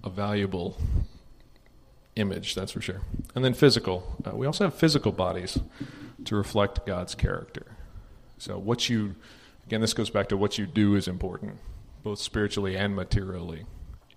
[0.04, 0.76] a valuable
[2.14, 3.00] image, that's for sure.
[3.34, 4.16] And then physical.
[4.24, 5.58] Uh, we also have physical bodies
[6.24, 7.66] to reflect God's character.
[8.38, 9.16] So, what you,
[9.66, 11.58] again, this goes back to what you do is important,
[12.02, 13.58] both spiritually and materially.
[13.58, 13.66] You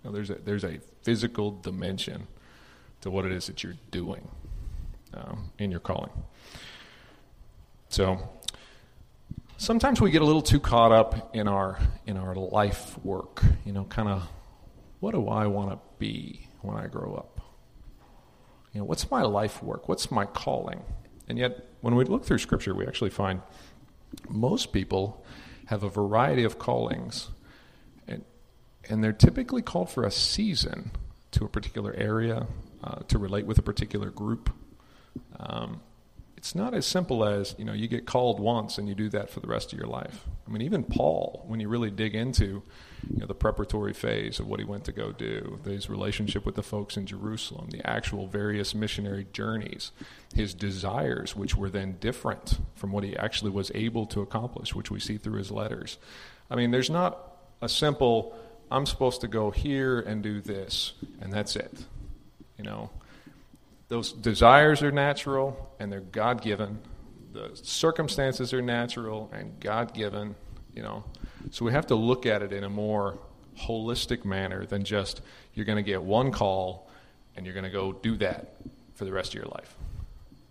[0.04, 2.28] know, there's, a, there's a physical dimension
[3.02, 4.28] to what it is that you're doing
[5.14, 6.12] um, in your calling.
[7.90, 8.30] So,
[9.58, 13.74] sometimes we get a little too caught up in our in our life work you
[13.74, 14.26] know kind of
[15.02, 17.40] what do i want to be when i grow up
[18.74, 19.90] you know, what's my life work?
[19.90, 20.82] What's my calling?
[21.28, 23.42] And yet, when we look through Scripture, we actually find
[24.30, 25.24] most people
[25.66, 27.30] have a variety of callings,
[28.08, 28.24] and,
[28.90, 30.92] and they're typically called for a season
[31.32, 32.48] to a particular area,
[32.84, 34.50] uh, to relate with a particular group.
[35.40, 35.82] Um,
[36.40, 39.30] it's not as simple as you know you get called once and you do that
[39.30, 40.26] for the rest of your life.
[40.48, 42.64] I mean, even Paul, when you really dig into
[43.10, 46.56] you know, the preparatory phase of what he went to go do, his relationship with
[46.56, 49.92] the folks in Jerusalem, the actual various missionary journeys,
[50.34, 54.90] his desires, which were then different from what he actually was able to accomplish, which
[54.90, 55.98] we see through his letters.
[56.50, 58.34] I mean, there's not a simple
[58.72, 61.84] I'm supposed to go here and do this, and that's it.
[62.58, 62.92] You know,
[63.90, 66.80] those desires are natural and they're God given.
[67.34, 70.36] The circumstances are natural and God given,
[70.74, 71.04] you know.
[71.52, 73.20] So we have to look at it in a more
[73.58, 75.22] holistic manner than just
[75.54, 76.90] you're going to get one call
[77.36, 78.56] and you're going to go do that
[78.94, 79.76] for the rest of your life.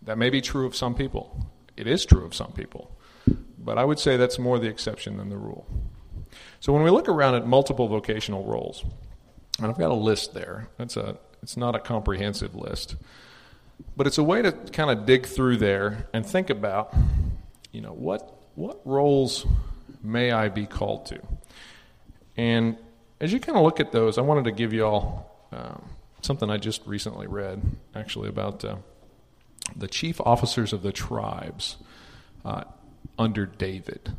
[0.02, 1.46] That may be true of some people.
[1.76, 2.96] It is true of some people.
[3.58, 5.66] But I would say that's more the exception than the rule.
[6.60, 8.84] So when we look around at multiple vocational roles,
[9.58, 10.68] and I've got a list there.
[10.76, 12.96] That's a it's not a comprehensive list.
[13.96, 16.94] But it's a way to kind of dig through there and think about,
[17.72, 19.46] you know, what what roles
[20.02, 21.20] may I be called to?
[22.36, 22.76] And
[23.20, 25.84] as you kind of look at those, I wanted to give you all um,
[26.22, 27.62] something I just recently read,
[27.94, 28.76] actually, about uh,
[29.76, 31.76] the chief officers of the tribes
[32.44, 32.64] uh,
[33.18, 34.14] under David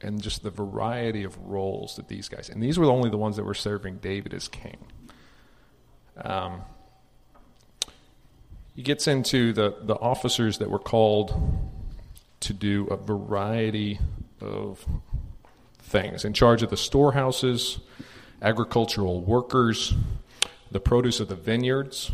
[0.00, 3.36] and just the variety of roles that these guys, and these were only the ones
[3.36, 4.76] that were serving David as king.
[6.16, 6.62] Um,
[8.76, 11.34] he gets into the, the officers that were called
[12.40, 13.98] to do a variety
[14.42, 14.86] of
[15.78, 17.80] things in charge of the storehouses,
[18.42, 19.94] agricultural workers,
[20.70, 22.12] the produce of the vineyards,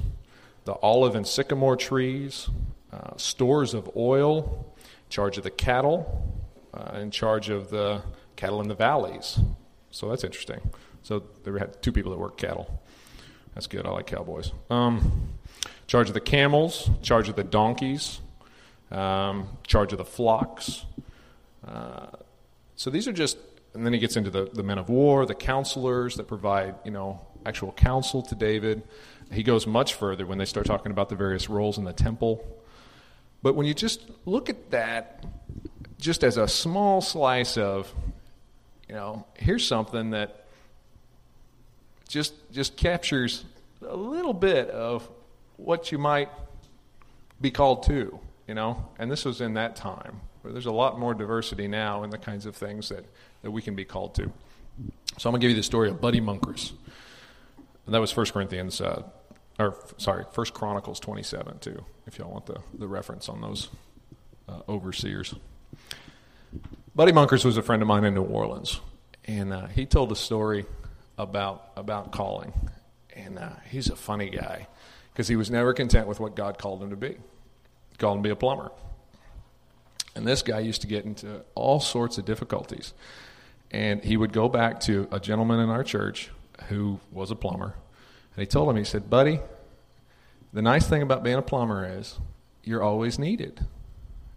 [0.65, 2.49] the olive and sycamore trees,
[2.93, 4.73] uh, stores of oil,
[5.09, 6.33] charge of the cattle,
[6.73, 8.03] uh, in charge of the
[8.37, 9.41] cattle in the valleys.
[9.91, 10.61] So that's interesting.
[11.03, 12.81] So they had two people that work cattle.
[13.55, 13.85] That's good.
[13.85, 14.53] I like cowboys.
[14.71, 15.33] Um,
[15.87, 18.21] charge of the camels, charge of the donkeys,
[18.91, 20.85] um, charge of the flocks.
[21.67, 22.07] Uh,
[22.77, 23.37] so these are just,
[23.75, 26.91] and then he gets into the, the men of war, the counselors that provide, you
[26.91, 28.83] know, actual counsel to David.
[29.31, 32.45] He goes much further when they start talking about the various roles in the temple.
[33.43, 35.25] But when you just look at that,
[35.99, 37.93] just as a small slice of,
[38.89, 40.47] you know, here's something that
[42.09, 43.45] just just captures
[43.89, 45.09] a little bit of
[45.57, 46.29] what you might
[47.41, 48.89] be called to, you know?
[48.99, 50.21] And this was in that time.
[50.43, 53.05] Where there's a lot more diversity now in the kinds of things that,
[53.43, 54.33] that we can be called to.
[55.19, 56.73] So I'm going to give you the story of Buddy Munkers.
[57.87, 59.03] And that was 1 Corinthians uh,
[59.59, 63.69] or sorry, First Chronicles 27 too, if y'all want the, the reference on those
[64.49, 65.35] uh, overseers.
[66.95, 68.81] Buddy Monkers was a friend of mine in New Orleans,
[69.25, 70.67] and uh, he told a story
[71.17, 72.53] about about calling,
[73.15, 74.67] and uh, he's a funny guy
[75.13, 77.17] because he was never content with what God called him to be.
[77.91, 78.71] He called him to be a plumber,
[80.15, 82.95] and this guy used to get into all sorts of difficulties,
[83.71, 86.31] and he would go back to a gentleman in our church
[86.69, 87.75] who was a plumber,
[88.35, 89.41] and he told him, he said, "Buddy,
[90.53, 92.19] the nice thing about being a plumber is
[92.65, 93.67] you're always needed."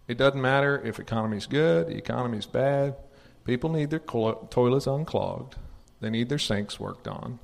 [0.07, 2.95] It doesn't matter if economy's good, the economy's bad.
[3.43, 5.55] People need their toilets unclogged.
[5.99, 7.39] They need their sinks worked on.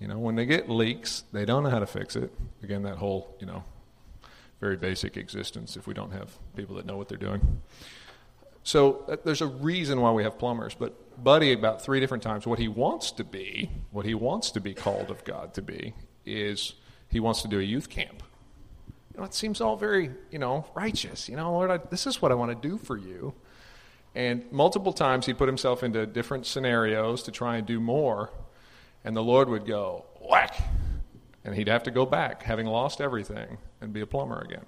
[0.00, 2.32] You know, when they get leaks, they don't know how to fix it.
[2.62, 3.64] Again, that whole, you know,
[4.60, 7.62] very basic existence if we don't have people that know what they're doing.
[8.62, 10.74] So uh, there's a reason why we have plumbers.
[10.74, 14.60] But Buddy, about three different times, what he wants to be, what he wants to
[14.60, 15.94] be called of God to be,
[16.26, 16.74] is
[17.08, 18.22] he wants to do a youth camp
[19.14, 21.28] you know, it seems all very, you know, righteous.
[21.28, 23.32] You know, Lord, I, this is what I want to do for you.
[24.14, 28.30] And multiple times he put himself into different scenarios to try and do more.
[29.04, 30.56] And the Lord would go, whack.
[31.44, 34.64] And he'd have to go back, having lost everything, and be a plumber again.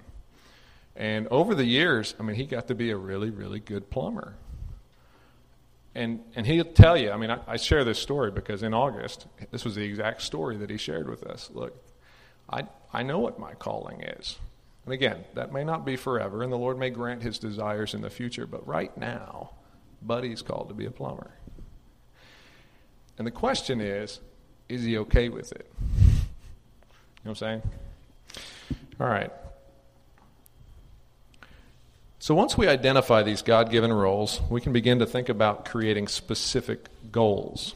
[0.95, 4.35] And over the years, I mean, he got to be a really, really good plumber.
[5.95, 9.25] And, and he'll tell you, I mean, I, I share this story because in August,
[9.49, 11.49] this was the exact story that he shared with us.
[11.53, 11.75] Look,
[12.47, 14.37] I, I know what my calling is.
[14.85, 18.01] And again, that may not be forever, and the Lord may grant his desires in
[18.01, 19.51] the future, but right now,
[20.01, 21.31] Buddy's called to be a plumber.
[23.17, 24.19] And the question is,
[24.69, 25.71] is he okay with it?
[25.79, 25.85] You
[27.25, 27.61] know what I'm saying?
[28.99, 29.31] All right.
[32.19, 36.07] So once we identify these God given roles, we can begin to think about creating
[36.07, 37.75] specific goals.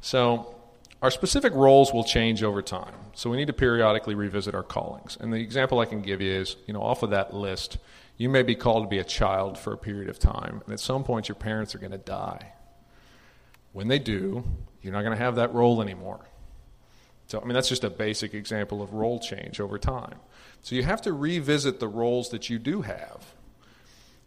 [0.00, 0.54] So
[1.02, 5.18] our specific roles will change over time, so we need to periodically revisit our callings.
[5.20, 7.78] And the example I can give you is, you know, off of that list,
[8.16, 10.80] you may be called to be a child for a period of time, and at
[10.80, 12.52] some point your parents are going to die.
[13.72, 14.44] When they do,
[14.82, 16.20] you're not going to have that role anymore.
[17.26, 20.18] So, I mean, that's just a basic example of role change over time.
[20.62, 23.34] So you have to revisit the roles that you do have.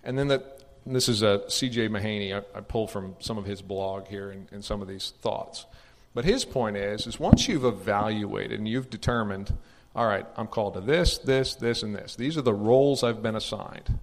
[0.03, 1.89] And then that, this is uh, a C.J.
[1.89, 2.33] Mahaney.
[2.33, 5.65] I, I pulled from some of his blog here and, and some of these thoughts.
[6.13, 9.55] But his point is, is once you've evaluated and you've determined,
[9.95, 12.15] all right, I'm called to this, this, this, and this.
[12.15, 13.99] These are the roles I've been assigned.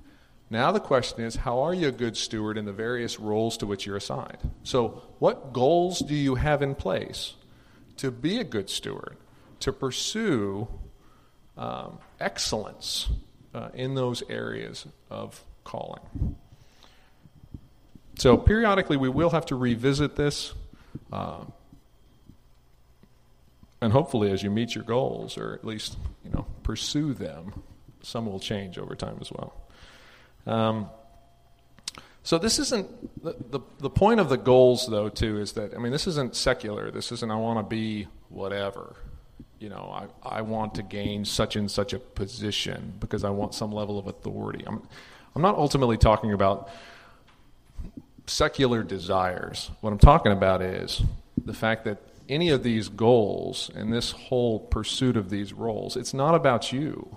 [0.50, 3.66] Now the question is, how are you a good steward in the various roles to
[3.66, 4.38] which you're assigned?
[4.62, 7.34] So, what goals do you have in place
[7.98, 9.16] to be a good steward,
[9.60, 10.68] to pursue
[11.56, 13.08] um, excellence
[13.54, 16.36] uh, in those areas of calling?
[18.18, 20.54] So, periodically, we will have to revisit this.
[21.12, 21.44] Uh,
[23.80, 27.62] and hopefully as you meet your goals or at least you know pursue them
[28.02, 29.67] some will change over time as well
[30.48, 30.88] um,
[32.22, 35.78] so this isn't the, the, the point of the goals though too is that i
[35.78, 36.90] mean this isn't secular.
[36.90, 38.96] This isn't i want to be whatever.
[39.58, 43.54] You know I, I want to gain such and such a position because i want
[43.54, 44.64] some level of authority.
[44.66, 44.86] I'm,
[45.34, 46.68] I'm not ultimately talking about
[48.26, 49.70] secular desires.
[49.80, 51.02] What i'm talking about is
[51.44, 56.12] the fact that any of these goals and this whole pursuit of these roles, it's
[56.12, 57.16] not about you.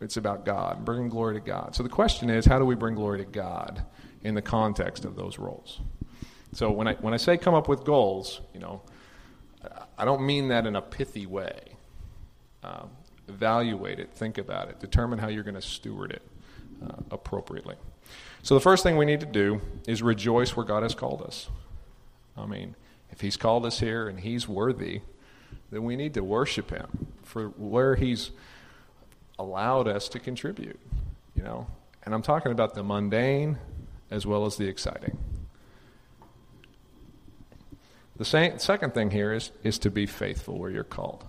[0.00, 1.74] It's about God, bringing glory to God.
[1.74, 3.84] So the question is, how do we bring glory to God
[4.22, 5.80] in the context of those roles?
[6.52, 8.82] So when I when I say come up with goals, you know,
[9.96, 11.60] I don't mean that in a pithy way.
[12.62, 12.90] Um,
[13.28, 16.22] evaluate it, think about it, determine how you're going to steward it
[16.82, 17.76] uh, appropriately.
[18.42, 21.48] So the first thing we need to do is rejoice where God has called us.
[22.36, 22.74] I mean,
[23.10, 25.02] if He's called us here and He's worthy,
[25.70, 28.30] then we need to worship Him for where He's
[29.38, 30.78] allowed us to contribute,
[31.34, 31.66] you know.
[32.04, 33.58] And I'm talking about the mundane
[34.10, 35.18] as well as the exciting.
[38.16, 41.24] The second thing here is, is to be faithful where you're called.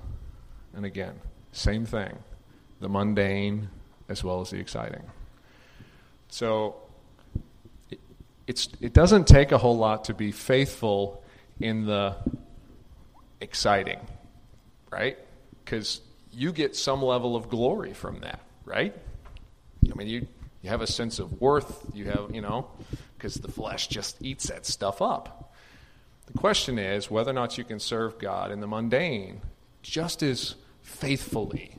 [0.73, 1.19] And again,
[1.51, 2.17] same thing
[2.79, 3.69] the mundane
[4.07, 5.03] as well as the exciting.
[6.29, 6.77] So
[7.91, 7.99] it,
[8.47, 11.23] it's, it doesn't take a whole lot to be faithful
[11.59, 12.15] in the
[13.41, 13.99] exciting,
[14.91, 15.17] right?
[15.63, 16.01] Because
[16.31, 18.93] you get some level of glory from that, right?
[19.89, 20.27] I mean, you,
[20.61, 22.67] you have a sense of worth, you have, you know,
[23.17, 25.53] because the flesh just eats that stuff up.
[26.27, 29.41] The question is whether or not you can serve God in the mundane
[29.81, 31.75] just as faithfully,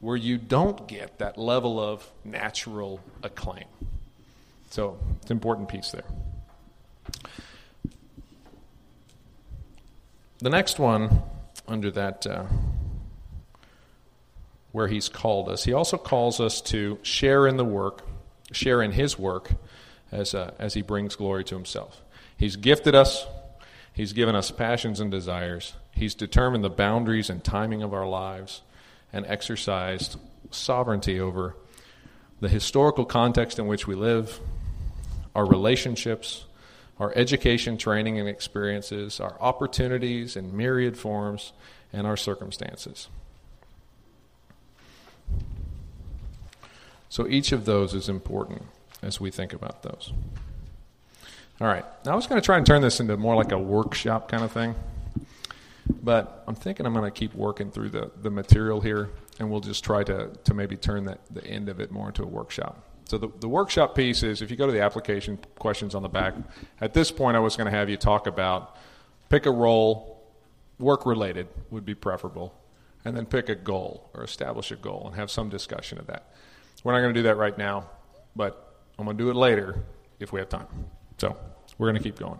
[0.00, 3.64] where you don't get that level of natural acclaim.
[4.70, 6.04] So it's an important piece there.
[10.38, 11.22] The next one
[11.66, 12.44] under that uh,
[14.76, 18.06] where He's called us, He also calls us to share in the work,
[18.52, 19.52] share in His work
[20.12, 22.02] as, uh, as He brings glory to Himself.
[22.36, 23.24] He's gifted us,
[23.94, 28.60] He's given us passions and desires, He's determined the boundaries and timing of our lives,
[29.14, 30.18] and exercised
[30.50, 31.56] sovereignty over
[32.40, 34.40] the historical context in which we live,
[35.34, 36.44] our relationships,
[37.00, 41.54] our education, training, and experiences, our opportunities in myriad forms,
[41.94, 43.08] and our circumstances.
[47.08, 48.62] So each of those is important
[49.02, 50.12] as we think about those.
[51.60, 51.84] All right.
[52.04, 54.42] Now I was going to try and turn this into more like a workshop kind
[54.42, 54.74] of thing.
[56.02, 59.60] But I'm thinking I'm going to keep working through the, the material here, and we'll
[59.60, 62.82] just try to, to maybe turn that, the end of it more into a workshop.
[63.04, 66.08] So the, the workshop piece is if you go to the application questions on the
[66.08, 66.34] back,
[66.80, 68.76] at this point I was going to have you talk about
[69.28, 70.20] pick a role,
[70.78, 72.52] work related would be preferable,
[73.04, 76.32] and then pick a goal or establish a goal and have some discussion of that.
[76.86, 77.90] We're not going to do that right now,
[78.36, 79.82] but I'm going to do it later
[80.20, 80.68] if we have time.
[81.18, 81.36] So
[81.78, 82.38] we're going to keep going.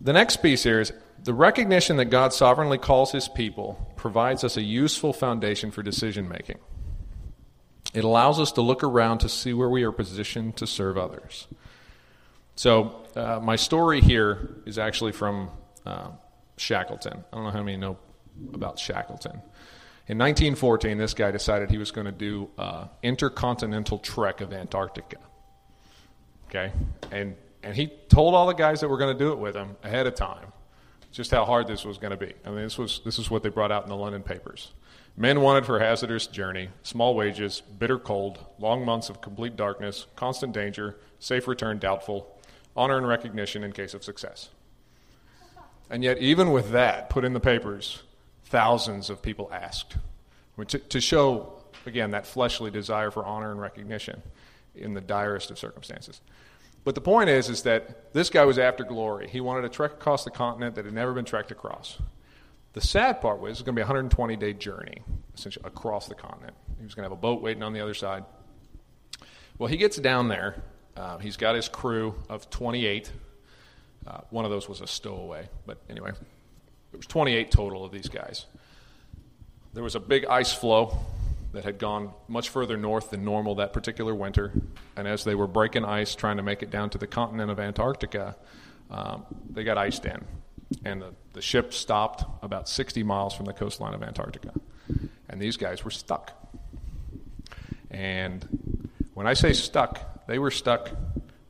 [0.00, 0.90] The next piece here is
[1.22, 6.26] the recognition that God sovereignly calls his people provides us a useful foundation for decision
[6.26, 6.56] making.
[7.92, 11.46] It allows us to look around to see where we are positioned to serve others.
[12.56, 15.50] So, uh, my story here is actually from
[15.84, 16.08] uh,
[16.56, 17.22] Shackleton.
[17.30, 17.98] I don't know how many know
[18.54, 19.42] about Shackleton.
[20.06, 25.16] In 1914, this guy decided he was going to do uh, intercontinental trek of Antarctica.
[26.48, 26.72] Okay,
[27.10, 29.76] and and he told all the guys that were going to do it with him
[29.82, 30.52] ahead of time,
[31.10, 32.34] just how hard this was going to be.
[32.44, 34.72] I mean, this was this is what they brought out in the London papers.
[35.16, 40.52] Men wanted for hazardous journey, small wages, bitter cold, long months of complete darkness, constant
[40.52, 42.36] danger, safe return doubtful,
[42.76, 44.50] honor and recognition in case of success.
[45.88, 48.02] And yet, even with that put in the papers,
[48.54, 49.96] thousands of people asked
[50.68, 51.54] to, to show,
[51.86, 54.22] again, that fleshly desire for honor and recognition
[54.76, 56.20] in the direst of circumstances.
[56.84, 59.28] But the point is, is that this guy was after glory.
[59.28, 61.98] He wanted to trek across the continent that had never been trekked across.
[62.74, 65.02] The sad part was it was going to be a 120 day journey,
[65.36, 66.54] essentially across the continent.
[66.78, 68.24] He was going to have a boat waiting on the other side.
[69.58, 70.62] Well, he gets down there.
[70.96, 73.10] Uh, he's got his crew of 28.
[74.06, 76.12] Uh, one of those was a stowaway, but anyway,
[76.94, 78.46] it was 28 total of these guys.
[79.74, 80.96] There was a big ice floe
[81.52, 84.52] that had gone much further north than normal that particular winter.
[84.96, 87.60] And as they were breaking ice, trying to make it down to the continent of
[87.60, 88.36] Antarctica,
[88.90, 90.24] um, they got iced in
[90.84, 94.52] and the, the ship stopped about 60 miles from the coastline of Antarctica.
[95.28, 96.32] And these guys were stuck.
[97.90, 100.90] And when I say stuck, they were stuck.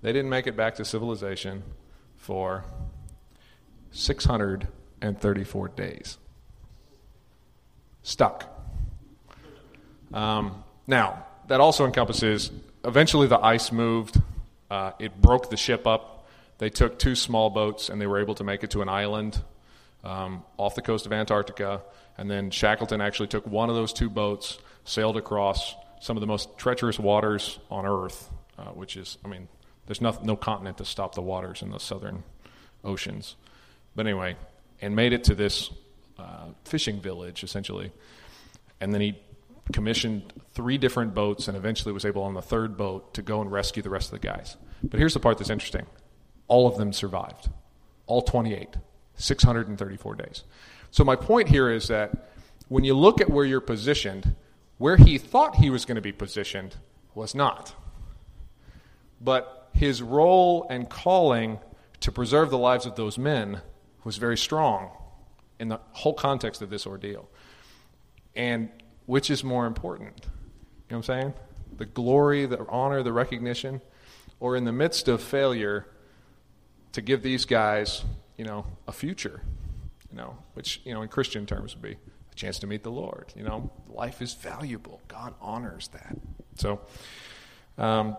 [0.02, 1.62] They didn't make it back to civilization
[2.16, 2.64] for
[5.02, 6.18] 634 days.
[8.02, 8.50] Stuck.
[10.12, 12.50] Um, now, that also encompasses
[12.84, 14.20] eventually the ice moved,
[14.70, 16.14] uh, it broke the ship up
[16.58, 19.40] they took two small boats and they were able to make it to an island
[20.04, 21.82] um, off the coast of Antarctica.
[22.16, 26.26] And then Shackleton actually took one of those two boats, sailed across some of the
[26.26, 29.48] most treacherous waters on Earth, uh, which is, I mean,
[29.86, 32.22] there's no, no continent to stop the waters in the southern
[32.84, 33.36] oceans.
[33.96, 34.36] But anyway,
[34.80, 35.70] and made it to this
[36.18, 37.92] uh, fishing village, essentially.
[38.80, 39.18] And then he
[39.72, 43.50] commissioned three different boats and eventually was able on the third boat to go and
[43.50, 44.56] rescue the rest of the guys.
[44.82, 45.86] But here's the part that's interesting
[46.48, 47.48] all of them survived.
[48.06, 48.76] All 28.
[49.16, 50.44] 634 days.
[50.90, 52.30] So, my point here is that
[52.68, 54.34] when you look at where you're positioned,
[54.78, 56.76] where he thought he was going to be positioned
[57.14, 57.74] was not.
[59.20, 61.58] But his role and calling
[62.00, 63.60] to preserve the lives of those men
[64.04, 64.90] was very strong
[65.58, 67.28] in the whole context of this ordeal.
[68.36, 68.68] And
[69.06, 70.20] which is more important?
[70.24, 70.30] You
[70.90, 71.34] know what I'm saying?
[71.76, 73.80] The glory, the honor, the recognition,
[74.40, 75.86] or in the midst of failure,
[76.92, 78.04] to give these guys,
[78.36, 79.42] you know, a future,
[80.10, 81.96] you know, which, you know, in Christian terms would be
[82.30, 83.32] a chance to meet the Lord.
[83.36, 85.00] You know, life is valuable.
[85.08, 86.16] God honors that.
[86.56, 86.80] So,
[87.78, 88.16] um,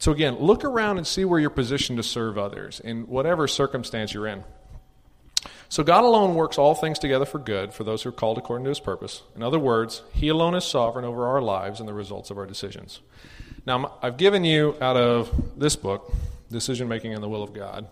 [0.00, 4.14] so again, look around and see where you're positioned to serve others in whatever circumstance
[4.14, 4.42] you're in.
[5.68, 8.64] So God alone works all things together for good for those who are called according
[8.64, 9.22] to his purpose.
[9.36, 12.46] In other words, he alone is sovereign over our lives and the results of our
[12.46, 13.00] decisions.
[13.66, 16.10] Now, I've given you out of this book
[16.50, 17.86] decision making and the will of God,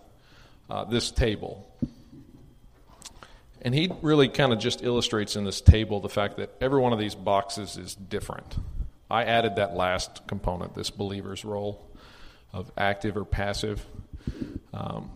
[0.67, 1.71] uh, this table.
[3.61, 6.91] And he really kind of just illustrates in this table the fact that every one
[6.91, 8.55] of these boxes is different.
[9.11, 11.85] I added that last component, this believer's role
[12.53, 13.85] of active or passive.
[14.73, 15.11] Um,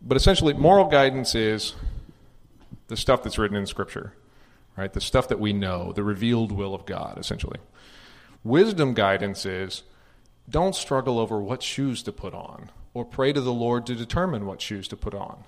[0.00, 1.74] but essentially, moral guidance is
[2.88, 4.12] the stuff that's written in Scripture,
[4.76, 4.92] right?
[4.92, 7.58] The stuff that we know, the revealed will of God, essentially.
[8.44, 9.82] Wisdom guidance is
[10.48, 14.46] don't struggle over what shoes to put on or pray to the Lord to determine
[14.46, 15.44] what shoes to put on.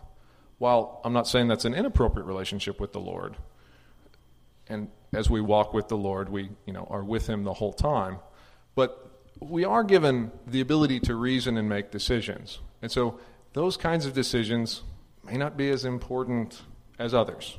[0.59, 3.37] While I'm not saying that's an inappropriate relationship with the Lord,
[4.69, 7.73] and as we walk with the Lord, we you know are with Him the whole
[7.73, 8.19] time,
[8.75, 9.08] but
[9.41, 13.19] we are given the ability to reason and make decisions, and so
[13.53, 14.83] those kinds of decisions
[15.25, 16.63] may not be as important
[16.99, 17.59] as others.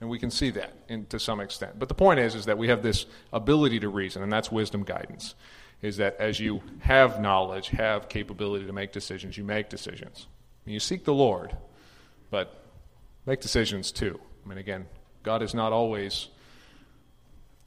[0.00, 1.78] And we can see that in, to some extent.
[1.78, 4.82] But the point is, is that we have this ability to reason, and that's wisdom
[4.82, 5.36] guidance.
[5.80, 10.26] Is that as you have knowledge, have capability to make decisions, you make decisions.
[10.64, 11.56] you seek the Lord,
[12.30, 12.64] but
[13.26, 14.18] make decisions too.
[14.44, 14.86] I mean, again,
[15.22, 16.28] God is not always,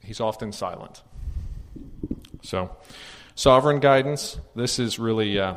[0.00, 1.02] He's often silent.
[2.42, 2.70] So,
[3.36, 5.38] sovereign guidance, this is really.
[5.38, 5.56] Uh,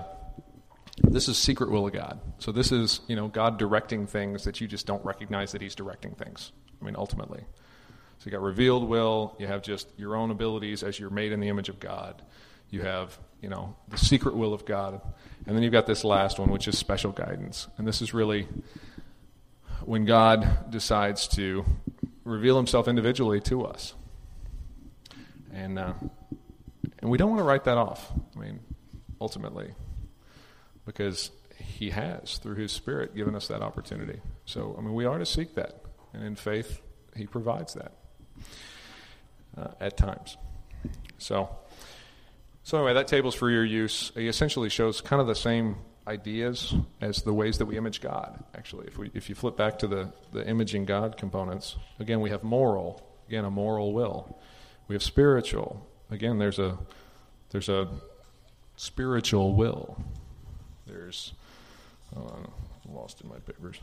[1.01, 2.19] this is secret will of God.
[2.39, 5.73] So this is, you know, God directing things that you just don't recognize that He's
[5.73, 6.51] directing things.
[6.82, 7.39] I mean, ultimately.
[8.19, 11.39] So you got revealed will, you have just your own abilities as you're made in
[11.39, 12.21] the image of God.
[12.69, 14.99] You have, you know, the secret will of God.
[15.47, 17.67] And then you've got this last one, which is special guidance.
[17.77, 18.47] And this is really
[19.86, 21.65] when God decides to
[22.25, 23.93] reveal himself individually to us.
[25.53, 25.93] And, uh,
[27.02, 28.12] and we don't want to write that off.
[28.36, 28.60] I mean,
[29.20, 29.74] ultimately,
[30.86, 34.20] because he has, through his Spirit, given us that opportunity.
[34.45, 35.84] So, I mean, we are to seek that.
[36.14, 36.82] And in faith,
[37.16, 37.93] He provides that
[39.58, 40.38] uh, at times.
[41.18, 41.50] So,
[42.64, 44.12] so anyway, that table's for your use.
[44.16, 45.76] It essentially shows kind of the same
[46.08, 48.43] ideas as the ways that we image God.
[48.56, 52.30] Actually, if we if you flip back to the the imaging God components, again we
[52.30, 53.06] have moral.
[53.28, 54.39] Again, a moral will.
[54.88, 55.86] We have spiritual.
[56.12, 56.78] Again, there's a
[57.51, 57.88] there's a
[58.76, 60.03] spiritual will.
[60.88, 61.34] There's
[62.16, 62.28] oh,
[62.88, 63.80] I'm lost in my papers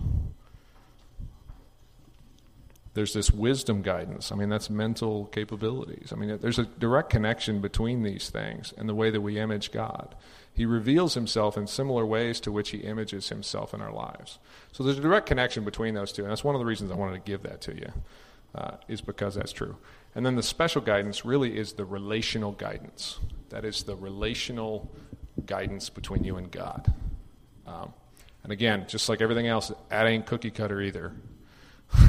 [2.96, 4.32] there's this wisdom guidance.
[4.32, 6.14] I mean, that's mental capabilities.
[6.14, 9.70] I mean, there's a direct connection between these things and the way that we image
[9.70, 10.14] God.
[10.54, 14.38] He reveals himself in similar ways to which he images himself in our lives.
[14.72, 16.94] So there's a direct connection between those two, and that's one of the reasons I
[16.94, 17.92] wanted to give that to you,
[18.54, 19.76] uh, is because that's true.
[20.16, 23.18] And then the special guidance really is the relational guidance.
[23.50, 24.90] That is the relational
[25.44, 26.90] guidance between you and God.
[27.66, 27.92] Um,
[28.42, 31.12] and again, just like everything else, that ain't cookie cutter either.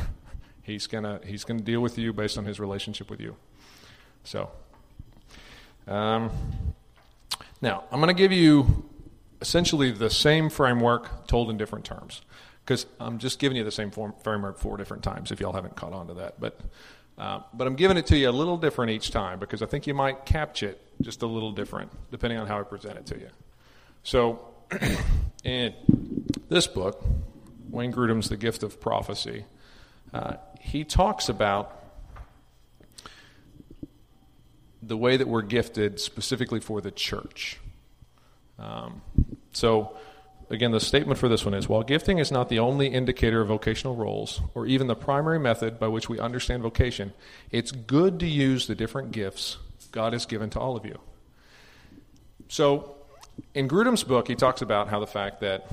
[0.64, 3.38] He's gonna he's gonna deal with you based on his relationship with you.
[4.26, 4.51] So,
[5.88, 6.30] um,
[7.62, 8.89] now I'm to give you
[9.39, 12.22] essentially the same framework told in different terms
[12.66, 15.32] because I'm just giving you the same form, framework four different times.
[15.32, 16.60] If y'all haven't caught on to that, but
[17.18, 19.88] uh, but I'm giving it to you a little different each time because I think
[19.88, 23.20] you might catch it just a little different depending on how I present it to
[23.20, 23.30] you.
[24.03, 24.39] So,
[25.43, 25.74] in
[26.49, 27.03] this book,
[27.70, 29.45] Wayne Grudem's The Gift of Prophecy.
[30.13, 31.84] Uh, he talks about
[34.82, 37.59] the way that we're gifted specifically for the church.
[38.59, 39.01] Um,
[39.51, 39.97] so,
[40.49, 43.47] again, the statement for this one is while gifting is not the only indicator of
[43.47, 47.13] vocational roles or even the primary method by which we understand vocation,
[47.51, 49.57] it's good to use the different gifts
[49.91, 50.99] God has given to all of you.
[52.49, 52.95] So,
[53.53, 55.69] in Grudem's book, he talks about how the fact that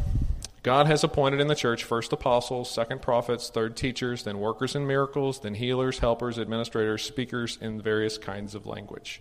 [0.62, 4.86] God has appointed in the church first apostles, second prophets, third teachers, then workers in
[4.86, 9.20] miracles, then healers, helpers, administrators, speakers in various kinds of language.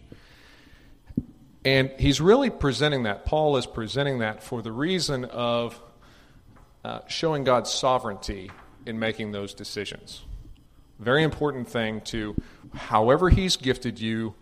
[1.66, 3.26] And he's really presenting that.
[3.26, 5.80] Paul is presenting that for the reason of
[6.84, 8.52] uh, showing God's sovereignty
[8.86, 10.24] in making those decisions.
[11.00, 12.36] Very important thing to,
[12.74, 14.36] however, he's gifted you,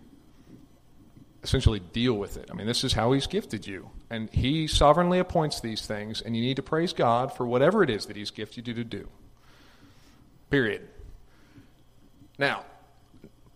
[1.44, 2.50] essentially deal with it.
[2.52, 3.90] I mean, this is how He's gifted you.
[4.10, 7.90] And He sovereignly appoints these things, and you need to praise God for whatever it
[7.90, 9.08] is that He's gifted you to do.
[10.50, 10.88] Period.
[12.38, 12.66] Now,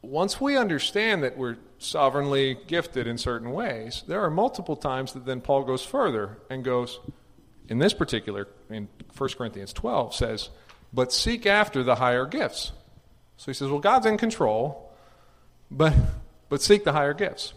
[0.01, 5.25] once we understand that we're sovereignly gifted in certain ways, there are multiple times that
[5.25, 6.99] then Paul goes further and goes,
[7.67, 10.49] in this particular, in 1 Corinthians 12, says,
[10.93, 12.71] but seek after the higher gifts.
[13.37, 14.93] So he says, well, God's in control,
[15.69, 15.93] but,
[16.49, 17.53] but seek the higher gifts.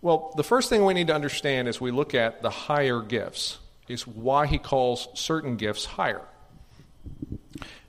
[0.00, 3.58] Well, the first thing we need to understand as we look at the higher gifts
[3.88, 6.22] is why he calls certain gifts higher.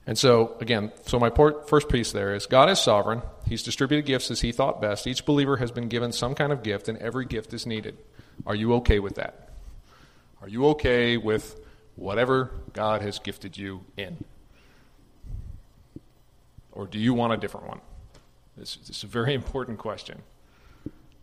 [0.07, 3.21] And so, again, so my first piece there is God is sovereign.
[3.45, 5.05] He's distributed gifts as he thought best.
[5.05, 7.97] Each believer has been given some kind of gift, and every gift is needed.
[8.45, 9.49] Are you okay with that?
[10.41, 11.59] Are you okay with
[11.97, 14.23] whatever God has gifted you in?
[16.71, 17.81] Or do you want a different one?
[18.55, 20.21] This, this is a very important question.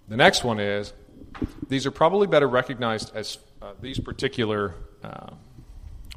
[0.08, 0.92] The next one is
[1.68, 5.30] these are probably better recognized as uh, these particular uh,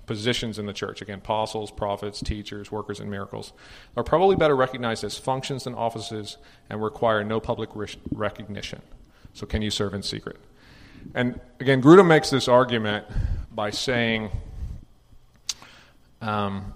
[0.08, 3.54] positions in the church, again, apostles, prophets, teachers, workers in miracles,
[3.96, 6.38] are probably better recognized as functions than offices
[6.70, 7.70] and require no public
[8.12, 8.82] recognition.
[9.34, 10.38] So, can you serve in secret?
[11.14, 13.06] And again, Grudem makes this argument
[13.52, 14.32] by saying
[16.22, 16.74] um,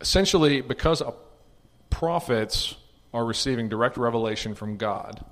[0.00, 1.02] essentially, because
[1.90, 2.74] prophets
[3.14, 5.24] are receiving direct revelation from God,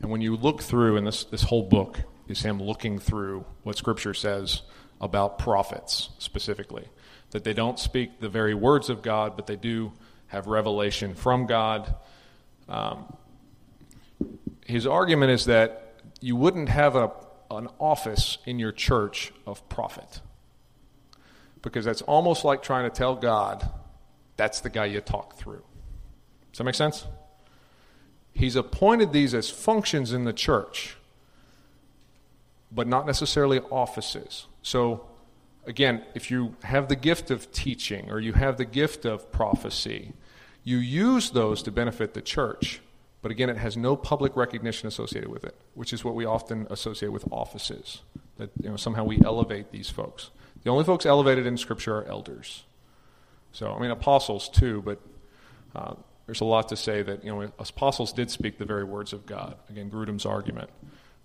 [0.00, 1.98] and when you look through, and this, this whole book
[2.28, 4.62] is him looking through what Scripture says
[5.00, 6.88] about prophets specifically,
[7.30, 9.92] that they don't speak the very words of God, but they do
[10.28, 11.94] have revelation from God.
[12.68, 13.16] Um,
[14.66, 17.10] his argument is that you wouldn't have a,
[17.50, 20.20] an office in your church of prophet
[21.62, 23.68] because that's almost like trying to tell God
[24.36, 25.62] that's the guy you talk through.
[26.52, 27.06] Does that make sense?
[28.32, 30.96] He's appointed these as functions in the church,
[32.70, 34.46] but not necessarily offices.
[34.62, 35.06] So,
[35.66, 40.12] again, if you have the gift of teaching or you have the gift of prophecy,
[40.64, 42.80] you use those to benefit the church.
[43.20, 46.66] But again, it has no public recognition associated with it, which is what we often
[46.70, 48.02] associate with offices.
[48.36, 50.30] That you know, somehow we elevate these folks.
[50.62, 52.64] The only folks elevated in Scripture are elders.
[53.52, 55.00] So, I mean, apostles too, but
[55.74, 55.94] uh,
[56.26, 59.24] there's a lot to say that, you know, apostles did speak the very words of
[59.26, 59.56] God.
[59.70, 60.70] Again, Grudem's argument.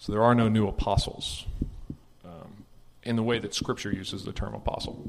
[0.04, 1.46] So there are no new apostles
[2.26, 2.66] um,
[3.04, 5.02] in the way that Scripture uses the term apostle.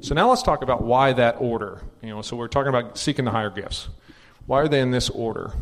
[0.00, 1.82] So now let's talk about why that order.
[2.02, 3.88] You know, so we're talking about seeking the higher gifts.
[4.46, 5.52] Why are they in this order?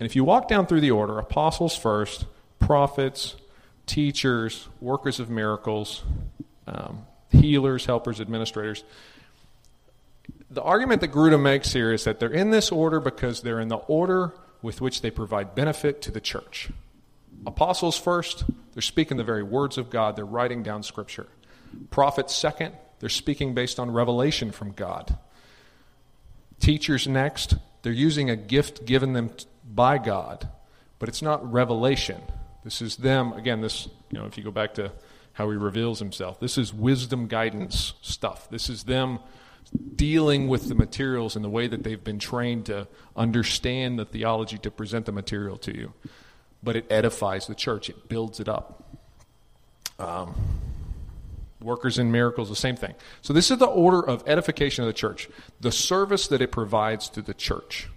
[0.00, 2.24] And if you walk down through the order, apostles first,
[2.58, 3.36] prophets,
[3.84, 6.02] teachers, workers of miracles,
[6.66, 8.84] um, healers, helpers, administrators.
[10.48, 13.68] The argument that Grudem makes here is that they're in this order because they're in
[13.68, 14.32] the order
[14.62, 16.70] with which they provide benefit to the church.
[17.46, 21.28] Apostles first, they're speaking the very words of God, they're writing down scripture.
[21.90, 25.16] Prophets second, they're speaking based on revelation from God.
[26.60, 29.30] Teachers next, they're using a gift given them
[29.64, 30.48] by God,
[30.98, 32.20] but it's not revelation.
[32.64, 34.92] This is them, again, this, you know, if you go back to
[35.38, 36.40] how he reveals himself.
[36.40, 38.50] This is wisdom guidance stuff.
[38.50, 39.20] This is them
[39.94, 44.58] dealing with the materials in the way that they've been trained to understand the theology
[44.58, 45.92] to present the material to you.
[46.62, 48.84] But it edifies the church, it builds it up.
[49.98, 50.34] Um,
[51.60, 52.94] workers in miracles, the same thing.
[53.22, 55.28] So, this is the order of edification of the church,
[55.60, 57.88] the service that it provides to the church.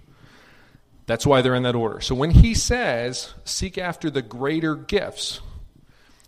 [1.05, 2.01] That's why they're in that order.
[2.01, 5.41] So, when he says, seek after the greater gifts,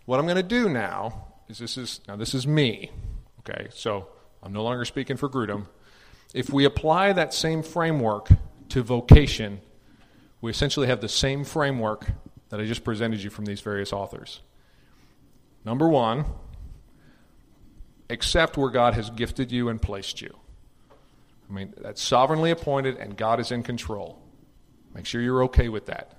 [0.06, 2.90] what I'm going to do now is this is now this is me.
[3.40, 4.08] Okay, so
[4.42, 5.66] I'm no longer speaking for Grudem.
[6.32, 8.28] If we apply that same framework
[8.70, 9.60] to vocation,
[10.44, 12.06] we essentially have the same framework
[12.50, 14.42] that I just presented you from these various authors.
[15.64, 16.26] Number one,
[18.10, 20.36] accept where God has gifted you and placed you.
[21.48, 24.20] I mean, that's sovereignly appointed and God is in control.
[24.94, 26.12] Make sure you're okay with that.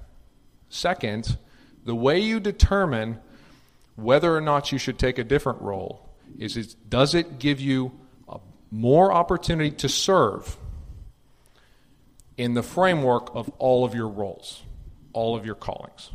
[0.69, 1.37] Second,
[1.83, 3.19] the way you determine
[3.95, 6.09] whether or not you should take a different role
[6.39, 7.91] is it, does it give you
[8.71, 10.57] more opportunity to serve
[12.37, 14.61] in the framework of all of your roles,
[15.13, 16.11] all of your callings.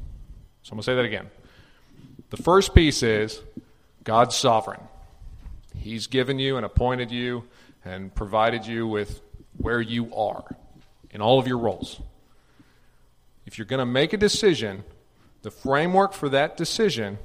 [0.62, 1.30] So I'm going to say that again.
[2.30, 3.40] The first piece is
[4.04, 4.80] God's sovereign.
[5.76, 7.44] He's given you and appointed you
[7.84, 9.20] and provided you with
[9.56, 10.44] where you are
[11.10, 12.00] in all of your roles.
[13.46, 14.84] If you're going to make a decision,
[15.42, 17.18] the framework for that decision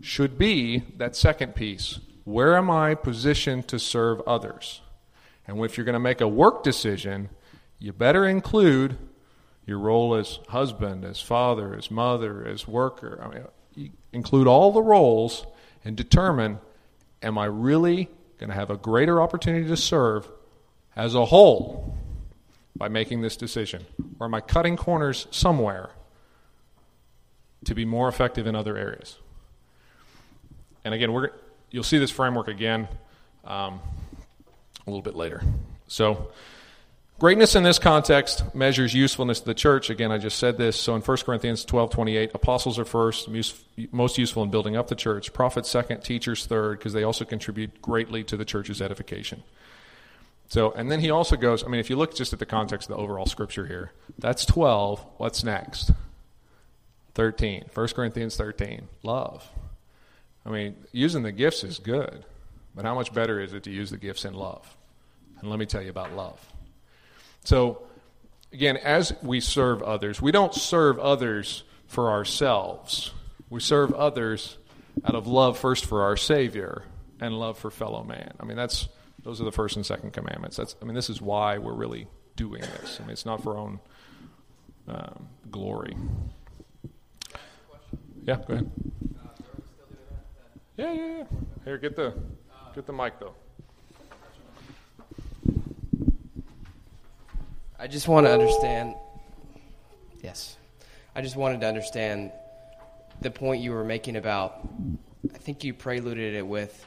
[0.00, 2.00] should be that second piece.
[2.24, 4.82] Where am I positioned to serve others?
[5.46, 7.30] And if you're going to make a work decision,
[7.78, 8.98] you better include
[9.66, 13.20] your role as husband, as father, as mother, as worker.
[13.22, 15.46] I mean, include all the roles
[15.84, 16.58] and determine
[17.22, 18.08] am I really
[18.38, 20.28] going to have a greater opportunity to serve
[20.96, 21.96] as a whole
[22.76, 23.84] by making this decision?
[24.18, 25.90] Or am I cutting corners somewhere
[27.64, 29.18] to be more effective in other areas?
[30.84, 31.30] And again, we're,
[31.70, 32.88] you'll see this framework again
[33.44, 33.80] um,
[34.86, 35.42] a little bit later.
[35.88, 36.30] So,
[37.18, 39.90] greatness in this context measures usefulness to the church.
[39.90, 40.78] Again, I just said this.
[40.78, 43.28] So, in 1 Corinthians 12 28, apostles are first,
[43.92, 47.82] most useful in building up the church, prophets second, teachers third, because they also contribute
[47.82, 49.42] greatly to the church's edification.
[50.48, 52.88] So, and then he also goes, I mean, if you look just at the context
[52.88, 55.04] of the overall scripture here, that's 12.
[55.18, 55.90] What's next?
[57.14, 57.66] 13.
[57.74, 58.88] 1 Corinthians 13.
[59.02, 59.46] Love.
[60.46, 62.24] I mean, using the gifts is good,
[62.74, 64.74] but how much better is it to use the gifts in love?
[65.40, 66.40] And let me tell you about love.
[67.48, 67.80] So,
[68.52, 73.10] again, as we serve others, we don't serve others for ourselves.
[73.48, 74.58] We serve others
[75.02, 76.82] out of love first for our Savior,
[77.22, 78.34] and love for fellow man.
[78.38, 78.86] I mean, that's
[79.24, 80.58] those are the first and second commandments.
[80.58, 82.98] That's I mean, this is why we're really doing this.
[83.00, 83.80] I mean, it's not for our own
[84.86, 85.96] um, glory.
[88.24, 88.70] Yeah, go ahead.
[90.76, 91.24] Yeah, yeah, yeah.
[91.64, 92.12] Here, get the
[92.74, 93.32] get the mic though.
[97.78, 98.94] I just want to understand.
[100.20, 100.56] Yes.
[101.14, 102.32] I just wanted to understand
[103.20, 104.68] the point you were making about.
[105.32, 106.86] I think you preluded it with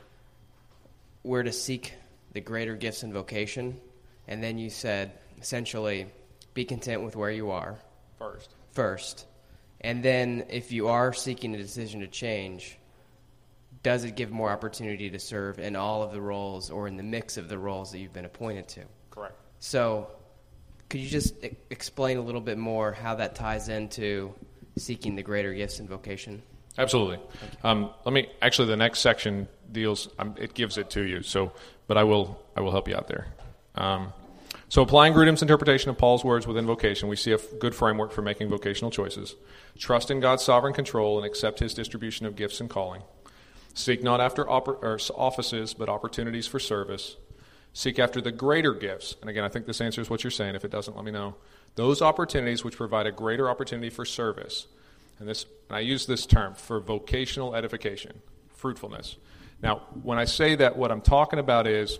[1.21, 1.93] where to seek
[2.33, 3.79] the greater gifts and vocation.
[4.27, 6.07] And then you said, essentially,
[6.53, 7.77] be content with where you are
[8.17, 8.55] First.
[8.73, 9.25] first.
[9.81, 12.77] And then if you are seeking a decision to change,
[13.83, 17.03] does it give more opportunity to serve in all of the roles or in the
[17.03, 18.81] mix of the roles that you've been appointed to?
[19.09, 19.35] Correct.
[19.59, 20.07] So,
[20.91, 24.33] could you just e- explain a little bit more how that ties into
[24.77, 26.43] seeking the greater gifts and vocation?
[26.77, 27.17] Absolutely.
[27.63, 30.09] Um, let me actually the next section deals.
[30.19, 31.23] Um, it gives it to you.
[31.23, 31.53] So,
[31.87, 33.27] but I will I will help you out there.
[33.75, 34.11] Um,
[34.67, 38.11] so, applying Grudem's interpretation of Paul's words within vocation, we see a f- good framework
[38.11, 39.35] for making vocational choices.
[39.77, 43.01] Trust in God's sovereign control and accept His distribution of gifts and calling.
[43.73, 47.15] Seek not after or offices, but opportunities for service.
[47.73, 49.15] Seek after the greater gifts.
[49.21, 50.55] And again, I think this answers what you're saying.
[50.55, 51.35] If it doesn't, let me know.
[51.75, 54.67] Those opportunities which provide a greater opportunity for service.
[55.19, 58.21] And this, and I use this term for vocational edification,
[58.55, 59.15] fruitfulness.
[59.61, 61.99] Now, when I say that, what I'm talking about is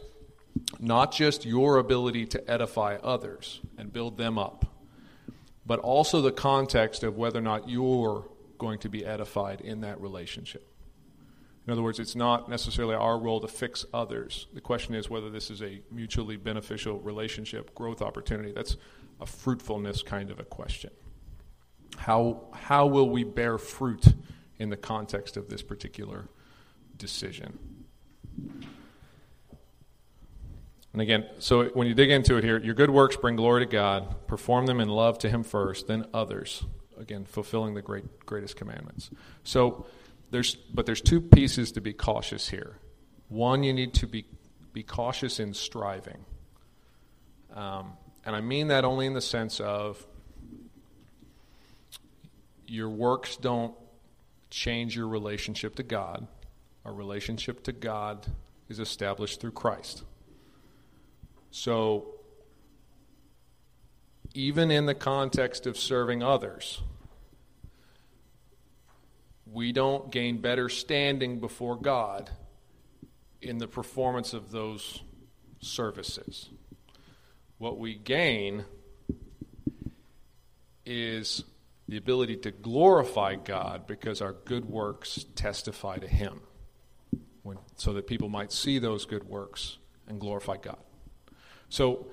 [0.80, 4.66] not just your ability to edify others and build them up,
[5.66, 8.26] but also the context of whether or not you're
[8.58, 10.71] going to be edified in that relationship.
[11.68, 14.48] In other words, it's not necessarily our role to fix others.
[14.54, 18.52] The question is whether this is a mutually beneficial relationship, growth opportunity.
[18.52, 18.78] That's
[19.20, 20.90] a fruitfulness kind of a question.
[21.98, 24.06] How, how will we bear fruit
[24.58, 26.30] in the context of this particular
[26.98, 27.60] decision?
[30.94, 33.72] And again, so when you dig into it here, your good works bring glory to
[33.72, 36.66] God, perform them in love to Him first, then others.
[37.00, 39.10] Again, fulfilling the great, greatest commandments.
[39.44, 39.86] So,
[40.32, 42.78] there's, but there's two pieces to be cautious here.
[43.28, 44.26] One, you need to be,
[44.74, 46.26] be cautious in striving.
[47.54, 47.94] Um,
[48.26, 50.06] and I mean that only in the sense of
[52.66, 53.76] your works don't
[54.50, 56.28] change your relationship to God.
[56.86, 58.26] Our relationship to God
[58.70, 60.04] is established through Christ.
[61.52, 62.16] So,
[64.34, 66.82] even in the context of serving others,
[69.52, 72.30] we don't gain better standing before God
[73.42, 75.02] in the performance of those
[75.60, 76.50] services.
[77.58, 78.66] What we gain
[80.86, 81.44] is
[81.88, 86.42] the ability to glorify God because our good works testify to Him,
[87.44, 89.78] when, so that people might see those good works
[90.08, 90.80] and glorify God.
[91.70, 92.08] So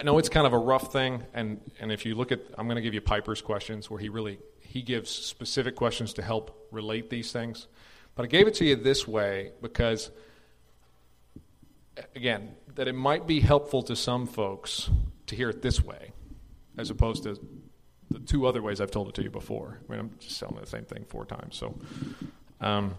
[0.00, 2.66] I know it's kind of a rough thing, and, and if you look at, I'm
[2.66, 4.38] going to give you Piper's questions where he really
[4.72, 7.66] he gives specific questions to help relate these things.
[8.14, 10.10] But I gave it to you this way because,
[12.16, 14.88] again, that it might be helpful to some folks
[15.26, 16.12] to hear it this way,
[16.78, 17.38] as opposed to
[18.10, 19.78] the two other ways I've told it to you before.
[19.86, 21.54] I mean, I'm just telling the same thing four times.
[21.54, 21.78] So,
[22.62, 22.94] um,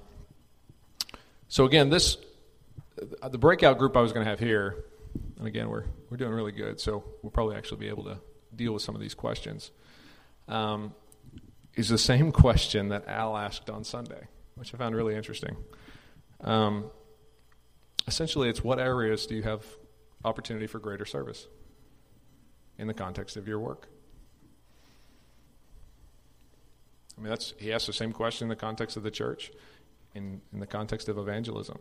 [1.47, 2.17] so again, this
[3.27, 4.85] the breakout group I was going to have here,
[5.39, 8.19] and again, we're we're doing really good, so we'll probably actually be able to
[8.55, 9.71] deal with some of these questions.
[10.47, 10.93] Um,
[11.75, 15.55] is the same question that Al asked on Sunday, which I found really interesting.
[16.41, 16.85] Um,
[18.07, 19.65] essentially, it's what areas do you have
[20.23, 21.47] opportunity for greater service
[22.77, 23.87] in the context of your work?
[27.17, 29.51] I mean, that's he asked the same question in the context of the church,
[30.15, 31.79] in in the context of evangelism.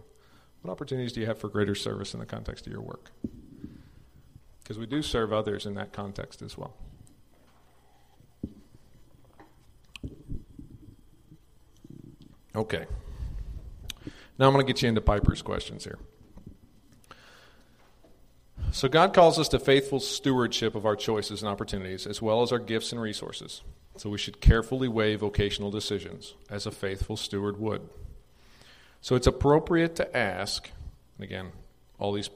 [0.63, 3.11] What opportunities do you have for greater service in the context of your work?
[4.63, 6.77] Because we do serve others in that context as well.
[12.55, 12.87] Okay.
[14.39, 15.99] Now I'm going to get you into Piper's questions here.
[18.71, 22.53] So, God calls us to faithful stewardship of our choices and opportunities, as well as
[22.53, 23.63] our gifts and resources.
[23.97, 27.89] So, we should carefully weigh vocational decisions, as a faithful steward would.
[29.03, 30.71] So, it's appropriate to ask,
[31.19, 31.53] and again,
[31.99, 32.31] all these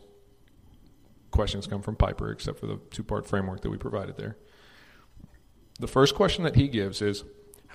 [1.30, 4.36] questions come from Piper, except for the two part framework that we provided there.
[5.80, 7.24] The first question that he gives is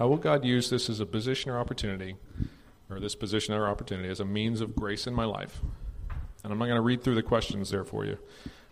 [0.02, 2.16] How will God use this as a position or opportunity,
[2.90, 5.62] or this position or opportunity, as a means of grace in my life?
[6.44, 8.18] And I'm not going to read through the questions there for you,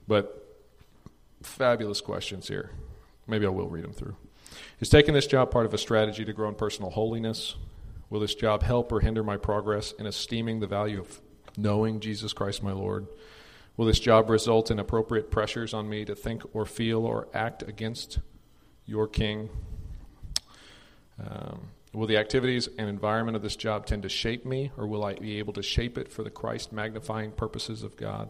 [0.07, 0.57] but
[1.43, 2.71] fabulous questions here.
[3.27, 4.15] Maybe I will read them through.
[4.79, 7.57] Is taking this job part of a strategy to grow in personal holiness?
[8.09, 11.21] Will this job help or hinder my progress in esteeming the value of
[11.55, 13.05] knowing Jesus Christ my Lord?
[13.77, 17.61] Will this job result in appropriate pressures on me to think or feel or act
[17.61, 18.17] against
[18.87, 19.51] your king?
[21.19, 25.03] Um, will the activities and environment of this job tend to shape me, or will
[25.03, 28.29] I be able to shape it for the Christ magnifying purposes of God?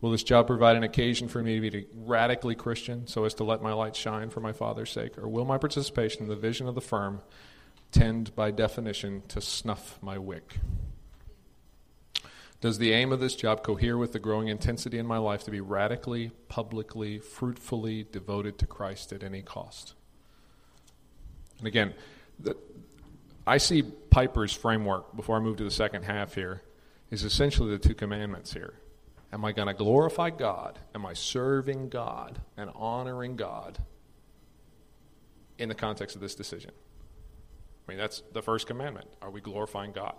[0.00, 3.44] Will this job provide an occasion for me to be radically Christian so as to
[3.44, 5.16] let my light shine for my Father's sake?
[5.16, 7.22] Or will my participation in the vision of the firm
[7.92, 10.56] tend, by definition, to snuff my wick?
[12.60, 15.50] Does the aim of this job cohere with the growing intensity in my life to
[15.52, 19.94] be radically, publicly, fruitfully devoted to Christ at any cost?
[21.62, 21.94] And again,
[22.40, 22.56] the,
[23.46, 26.60] I see Piper's framework before I move to the second half here
[27.12, 28.74] is essentially the two commandments here.
[29.32, 30.80] Am I going to glorify God?
[30.92, 33.78] Am I serving God and honoring God
[35.56, 36.72] in the context of this decision?
[37.86, 39.06] I mean, that's the first commandment.
[39.22, 40.16] Are we glorifying God?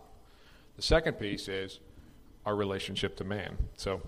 [0.78, 1.82] The second piece is
[2.46, 3.58] our relationship to man.
[3.76, 4.02] So,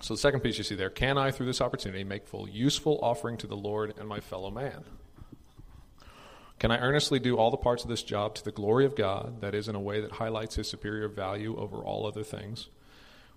[0.00, 2.98] so the second piece you see there can I, through this opportunity, make full useful
[3.02, 4.84] offering to the Lord and my fellow man?
[6.58, 9.42] Can I earnestly do all the parts of this job to the glory of God,
[9.42, 12.68] that is, in a way that highlights his superior value over all other things?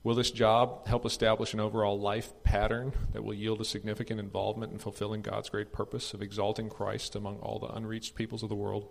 [0.01, 4.71] Will this job help establish an overall life pattern that will yield a significant involvement
[4.71, 8.55] in fulfilling God's great purpose of exalting Christ among all the unreached peoples of the
[8.55, 8.87] world?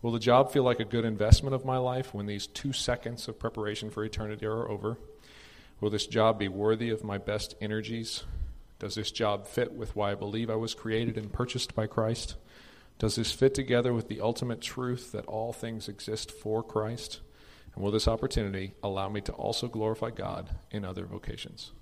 [0.00, 3.28] Will the job feel like a good investment of my life when these two seconds
[3.28, 4.96] of preparation for eternity are over?
[5.82, 8.24] Will this job be worthy of my best energies?
[8.78, 12.36] Does this job fit with why I believe I was created and purchased by Christ?
[13.00, 17.20] Does this fit together with the ultimate truth that all things exist for Christ?
[17.74, 21.72] And will this opportunity allow me to also glorify God in other vocations?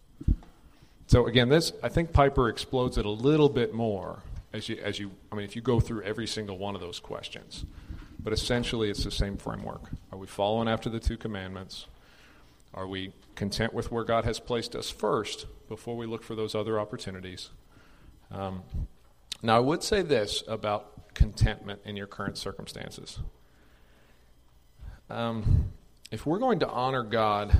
[1.08, 5.00] So again, this I think Piper explodes it a little bit more as you as
[5.00, 7.64] you I mean if you go through every single one of those questions.
[8.20, 9.90] But essentially it's the same framework.
[10.12, 11.86] Are we following after the two commandments?
[12.74, 16.54] Are we content with where God has placed us first before we look for those
[16.54, 17.50] other opportunities?
[18.30, 18.62] Um,
[19.42, 23.18] now, I would say this about contentment in your current circumstances.
[25.10, 25.72] Um,
[26.12, 27.52] if we're going to honor God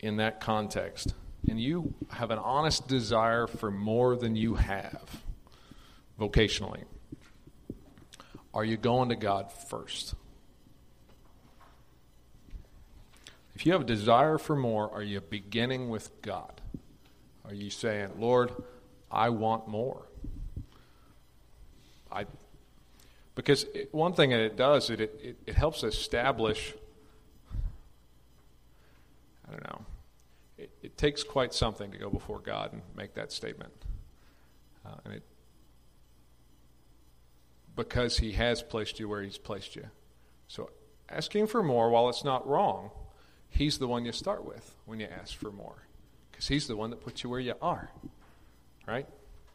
[0.00, 1.14] in that context,
[1.46, 5.22] and you have an honest desire for more than you have
[6.18, 6.84] vocationally,
[8.54, 10.14] are you going to God first?
[13.54, 16.62] If you have a desire for more, are you beginning with God?
[17.44, 18.52] Are you saying, Lord,
[19.10, 20.06] I want more?
[22.10, 22.24] I,
[23.36, 26.74] because it, one thing that it does, it, it, it helps establish
[29.48, 29.84] I don't know.
[30.58, 33.72] It, it, takes quite something to go before God and make that statement.
[34.84, 35.22] Uh, and it,
[37.76, 39.86] because He has placed you where He's placed you.
[40.48, 40.70] So
[41.08, 42.90] asking for more, while it's not wrong,
[43.48, 45.86] He's the one you start with when you ask for more.
[46.30, 47.90] Because He's the one that puts you where you are.
[48.86, 49.06] Right?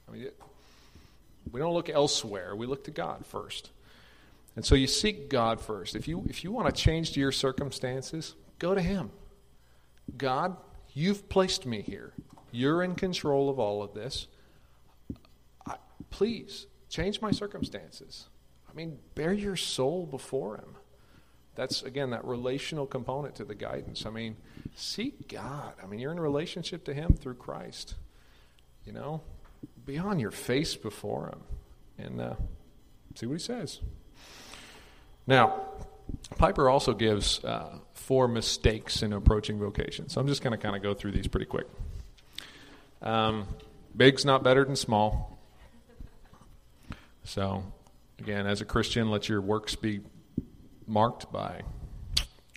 [0.08, 0.40] I mean, it,
[1.50, 3.72] we don't look elsewhere, we look to God first.
[4.56, 5.96] And so you seek God first.
[5.96, 9.12] If you, if you want to change to your circumstances, go to Him.
[10.18, 10.58] God,
[10.94, 12.14] you've placed me here.
[12.52, 14.28] You're in control of all of this.
[15.66, 15.76] I,
[16.10, 18.28] please change my circumstances.
[18.70, 20.76] I mean, bare your soul before Him.
[21.56, 24.06] That's, again, that relational component to the guidance.
[24.06, 24.36] I mean,
[24.76, 25.74] seek God.
[25.82, 27.96] I mean, you're in relationship to Him through Christ.
[28.86, 29.22] You know,
[29.86, 32.36] be on your face before Him and uh,
[33.16, 33.80] see what He says.
[35.28, 35.62] Now,
[36.38, 40.10] Piper also gives uh, four mistakes in approaching vocation.
[40.10, 41.68] So I'm just going to kind of go through these pretty quick.
[43.02, 43.48] Um,
[43.96, 45.40] big's not better than small.
[47.24, 47.64] So,
[48.20, 50.02] again, as a Christian, let your works be
[50.88, 51.62] marked by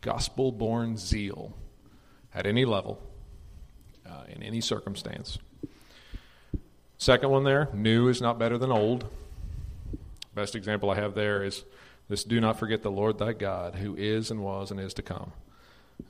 [0.01, 1.57] gospel born zeal
[2.35, 3.01] at any level,
[4.09, 5.39] uh, in any circumstance.
[7.05, 9.05] Second one there, new is not better than old.
[10.35, 11.63] Best example I have there is
[12.09, 15.03] this do not forget the Lord thy God, who is and was and is to
[15.03, 15.33] come.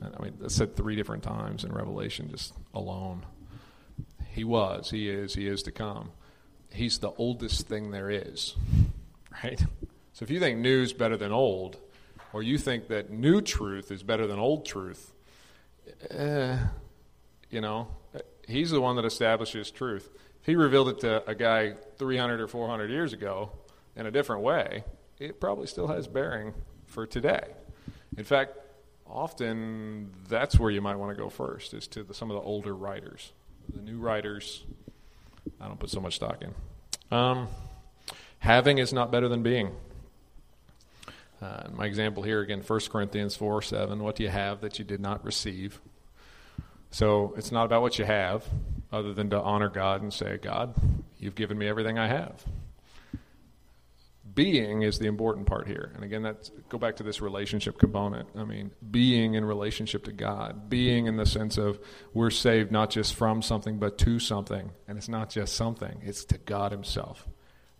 [0.01, 3.25] I mean, that's said three different times in Revelation, just alone.
[4.29, 6.11] He was, he is, he is to come.
[6.71, 8.55] He's the oldest thing there is,
[9.43, 9.59] right?
[10.13, 11.77] So if you think new is better than old,
[12.31, 15.11] or you think that new truth is better than old truth,
[16.09, 16.57] eh,
[17.49, 17.89] you know,
[18.47, 20.09] he's the one that establishes truth.
[20.41, 23.51] If he revealed it to a guy 300 or 400 years ago
[23.95, 24.83] in a different way,
[25.19, 26.53] it probably still has bearing
[26.85, 27.47] for today.
[28.17, 28.53] In fact,
[29.07, 32.41] often that's where you might want to go first, is to the, some of the
[32.41, 33.31] older writers.
[33.73, 34.63] The new writers,
[35.59, 36.53] I don't put so much stock in.
[37.17, 37.47] Um,
[38.39, 39.71] having is not better than being.
[41.41, 44.01] Uh, my example here again, 1 Corinthians 4 7.
[44.01, 45.81] What do you have that you did not receive?
[46.95, 48.45] So it's not about what you have,
[48.89, 50.73] other than to honor God and say, God,
[51.17, 52.45] you've given me everything I have.
[54.33, 55.91] Being is the important part here.
[55.93, 58.29] And again, that's go back to this relationship component.
[58.37, 61.81] I mean, being in relationship to God, being in the sense of
[62.13, 64.71] we're saved not just from something, but to something.
[64.87, 67.27] And it's not just something, it's to God Himself.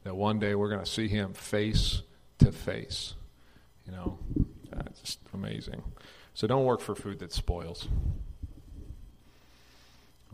[0.04, 2.02] That one day we're going to see Him face
[2.40, 3.14] to face.
[3.86, 4.20] You know,
[4.74, 5.84] that's just amazing.
[6.34, 7.88] So don't work for food that spoils.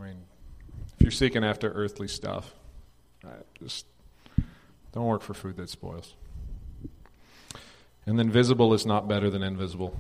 [0.02, 0.18] I mean,
[0.96, 2.54] if you're seeking after earthly stuff,
[3.60, 3.86] just
[4.94, 6.16] don't work for food that spoils.
[8.08, 10.00] And then visible is not better than invisible.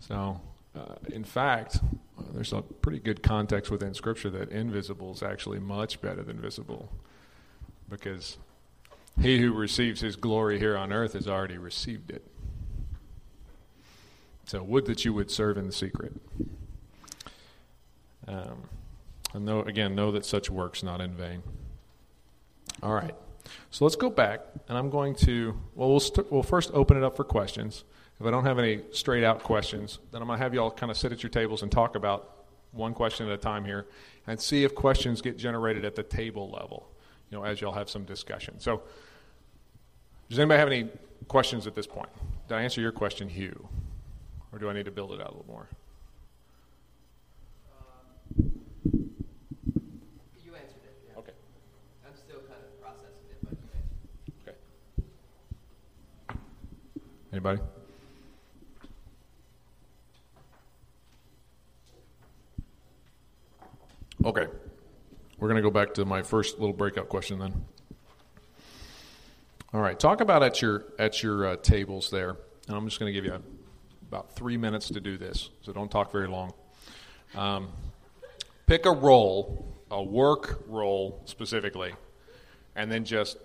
[0.00, 0.40] So,
[0.74, 1.80] uh, in fact,
[2.32, 6.90] there's a pretty good context within Scripture that invisible is actually much better than visible.
[7.90, 8.38] Because
[9.20, 12.24] he who receives his glory here on earth has already received it.
[14.46, 16.14] So, would that you would serve in the secret.
[18.28, 18.68] Um,
[19.34, 21.42] and know, again, know that such works not in vain.
[22.82, 23.14] All right.
[23.70, 27.04] So let's go back, and I'm going to, well, we'll, st- we'll first open it
[27.04, 27.84] up for questions.
[28.18, 30.70] If I don't have any straight out questions, then I'm going to have you all
[30.70, 33.86] kind of sit at your tables and talk about one question at a time here
[34.26, 36.88] and see if questions get generated at the table level,
[37.30, 38.58] you know, as y'all have some discussion.
[38.58, 38.82] So,
[40.28, 40.88] does anybody have any
[41.28, 42.08] questions at this point?
[42.48, 43.68] Did I answer your question, Hugh?
[44.52, 45.68] Or do I need to build it out a little more?
[48.36, 48.42] You
[50.54, 50.96] answered it.
[51.08, 51.18] Yeah.
[51.18, 51.32] Okay.
[52.04, 53.68] I'm still kind of processing it, but you
[54.48, 54.58] answered.
[57.32, 57.35] Okay.
[64.24, 64.46] Okay.
[65.38, 67.64] We're going to go back to my first little breakout question then.
[69.72, 69.98] All right.
[69.98, 72.36] Talk about at your at your uh, tables there,
[72.66, 73.40] and I'm just going to give you
[74.08, 76.52] about three minutes to do this, so don't talk very long.
[77.34, 77.68] Um,
[78.66, 81.92] pick a role, a work role specifically,
[82.74, 83.36] and then just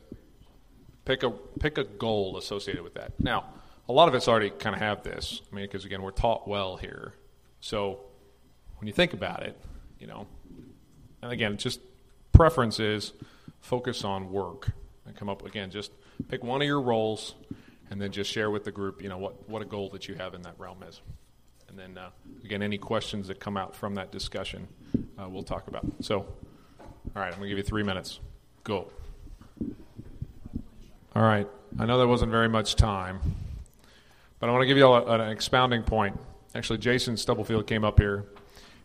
[1.06, 3.20] pick a pick a goal associated with that.
[3.20, 3.46] Now,
[3.90, 5.42] a lot of us already kind of have this.
[5.52, 7.14] I mean, because again, we're taught well here.
[7.60, 8.00] So
[8.78, 9.60] when you think about it,
[10.00, 10.28] you know,
[11.22, 11.80] and again, just
[12.32, 13.14] preferences,
[13.60, 14.72] focus on work,
[15.06, 15.70] and come up again.
[15.70, 15.92] Just
[16.30, 17.36] pick one of your roles,
[17.90, 20.16] and then just share with the group, you know, what what a goal that you
[20.16, 21.02] have in that realm is.
[21.68, 22.10] And then uh,
[22.44, 24.68] again, any questions that come out from that discussion,
[25.18, 25.86] uh, we'll talk about.
[26.02, 26.28] So, all
[27.16, 28.20] right, I'm gonna give you three minutes.
[28.64, 28.92] Go.
[31.14, 31.48] All right.
[31.80, 33.20] I know there wasn't very much time,
[34.42, 36.20] but I want to give you all a, an expounding point.
[36.56, 38.26] Actually, Jason Stubblefield came up here,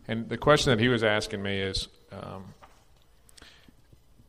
[0.07, 2.55] and the question that he was asking me is um,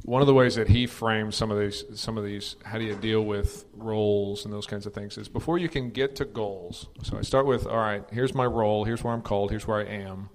[0.03, 2.85] one of the ways that he frames some of these, some of these, how do
[2.85, 6.25] you deal with roles and those kinds of things is before you can get to
[6.25, 6.87] goals.
[7.03, 9.79] So I start with, all right, here's my role, here's where I'm called, here's where
[9.79, 10.29] I am.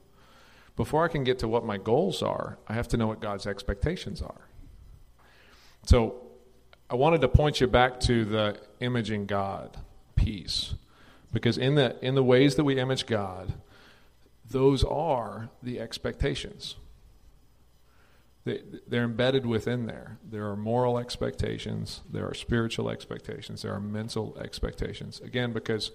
[0.77, 3.47] Before I can get to what my goals are, I have to know what God's
[3.47, 4.49] expectations are.
[5.87, 6.23] So
[6.91, 9.79] I wanted to point you back to the imaging God
[10.25, 10.75] piece,
[11.33, 13.55] because in the in the ways that we image God,
[14.51, 16.77] those are the expectations.
[18.45, 20.19] They, they're embedded within there.
[20.29, 25.21] There are moral expectations, there are spiritual expectations, there are mental expectations.
[25.21, 25.93] Again, because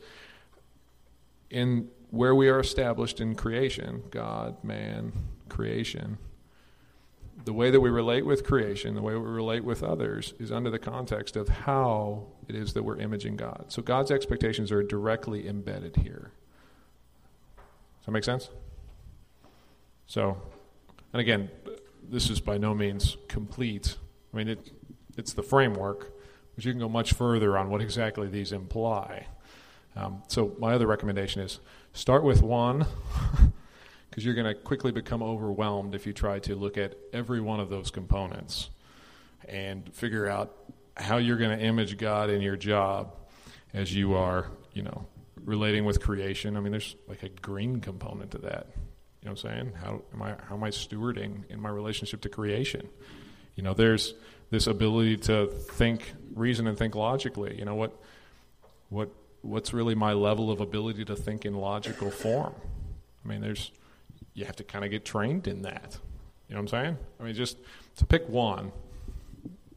[1.50, 5.12] in where we are established in creation, God, man,
[5.50, 6.18] creation,
[7.46, 10.70] the way that we relate with creation, the way we relate with others, is under
[10.70, 13.66] the context of how it is that we're imaging God.
[13.70, 16.32] So God's expectations are directly embedded here.
[18.00, 18.50] Does that make sense?
[20.08, 20.42] So,
[21.14, 21.50] and again,
[22.10, 23.98] this is by no means complete.
[24.34, 24.72] I mean, it,
[25.18, 26.14] it's the framework,
[26.56, 29.28] but you can go much further on what exactly these imply.
[29.96, 31.60] Um, so, my other recommendation is
[31.94, 32.86] start with one,
[34.10, 37.60] because you're going to quickly become overwhelmed if you try to look at every one
[37.60, 38.70] of those components
[39.48, 40.56] and figure out
[40.96, 43.16] how you're going to image God in your job
[43.74, 45.06] as you are, you know,
[45.44, 46.58] relating with creation.
[46.58, 48.68] I mean, there's like a green component to that.
[49.22, 49.74] You know what I'm saying?
[49.82, 52.88] How am I how am I stewarding in my relationship to creation?
[53.56, 54.14] You know, there's
[54.50, 57.58] this ability to think, reason, and think logically.
[57.58, 58.00] You know what
[58.90, 59.10] what
[59.42, 62.54] what's really my level of ability to think in logical form?
[63.24, 63.72] I mean, there's
[64.38, 65.98] you have to kind of get trained in that.
[66.48, 66.98] You know what I'm saying?
[67.20, 67.58] I mean, just
[67.96, 68.72] to pick one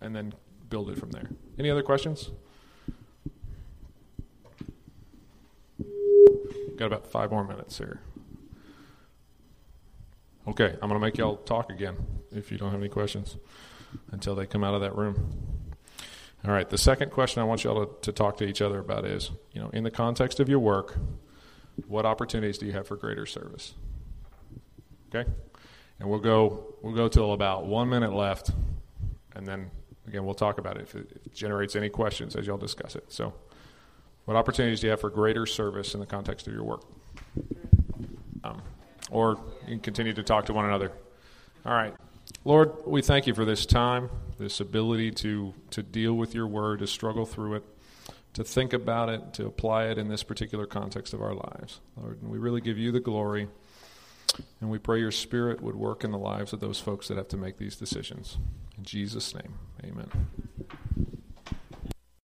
[0.02, 0.34] and then
[0.68, 1.30] build it from there.
[1.58, 2.30] Any other questions?
[6.76, 8.00] Got about five more minutes here.
[10.46, 11.96] Okay, I'm going to make y'all talk again
[12.30, 13.38] if you don't have any questions
[14.12, 15.32] until they come out of that room.
[16.44, 19.06] All right, the second question I want y'all to, to talk to each other about
[19.06, 20.98] is, you know, in the context of your work,
[21.88, 23.74] what opportunities do you have for greater service?
[25.14, 25.28] Okay?
[25.98, 28.50] And we'll go we'll go till about one minute left,
[29.34, 29.70] and then
[30.06, 32.96] again we'll talk about it if it, if it generates any questions as y'all discuss
[32.96, 33.04] it.
[33.08, 33.34] So,
[34.24, 36.84] what opportunities do you have for greater service in the context of your work?
[38.44, 38.62] Um,
[39.10, 40.92] or you can continue to talk to one another.
[41.66, 41.94] All right.
[42.44, 44.08] Lord, we thank you for this time,
[44.38, 47.64] this ability to, to deal with your word, to struggle through it,
[48.34, 51.80] to think about it, to apply it in this particular context of our lives.
[51.96, 53.48] Lord, and we really give you the glory,
[54.60, 57.28] and we pray your spirit would work in the lives of those folks that have
[57.28, 58.38] to make these decisions.
[58.76, 59.54] In Jesus' name,
[59.84, 60.10] amen.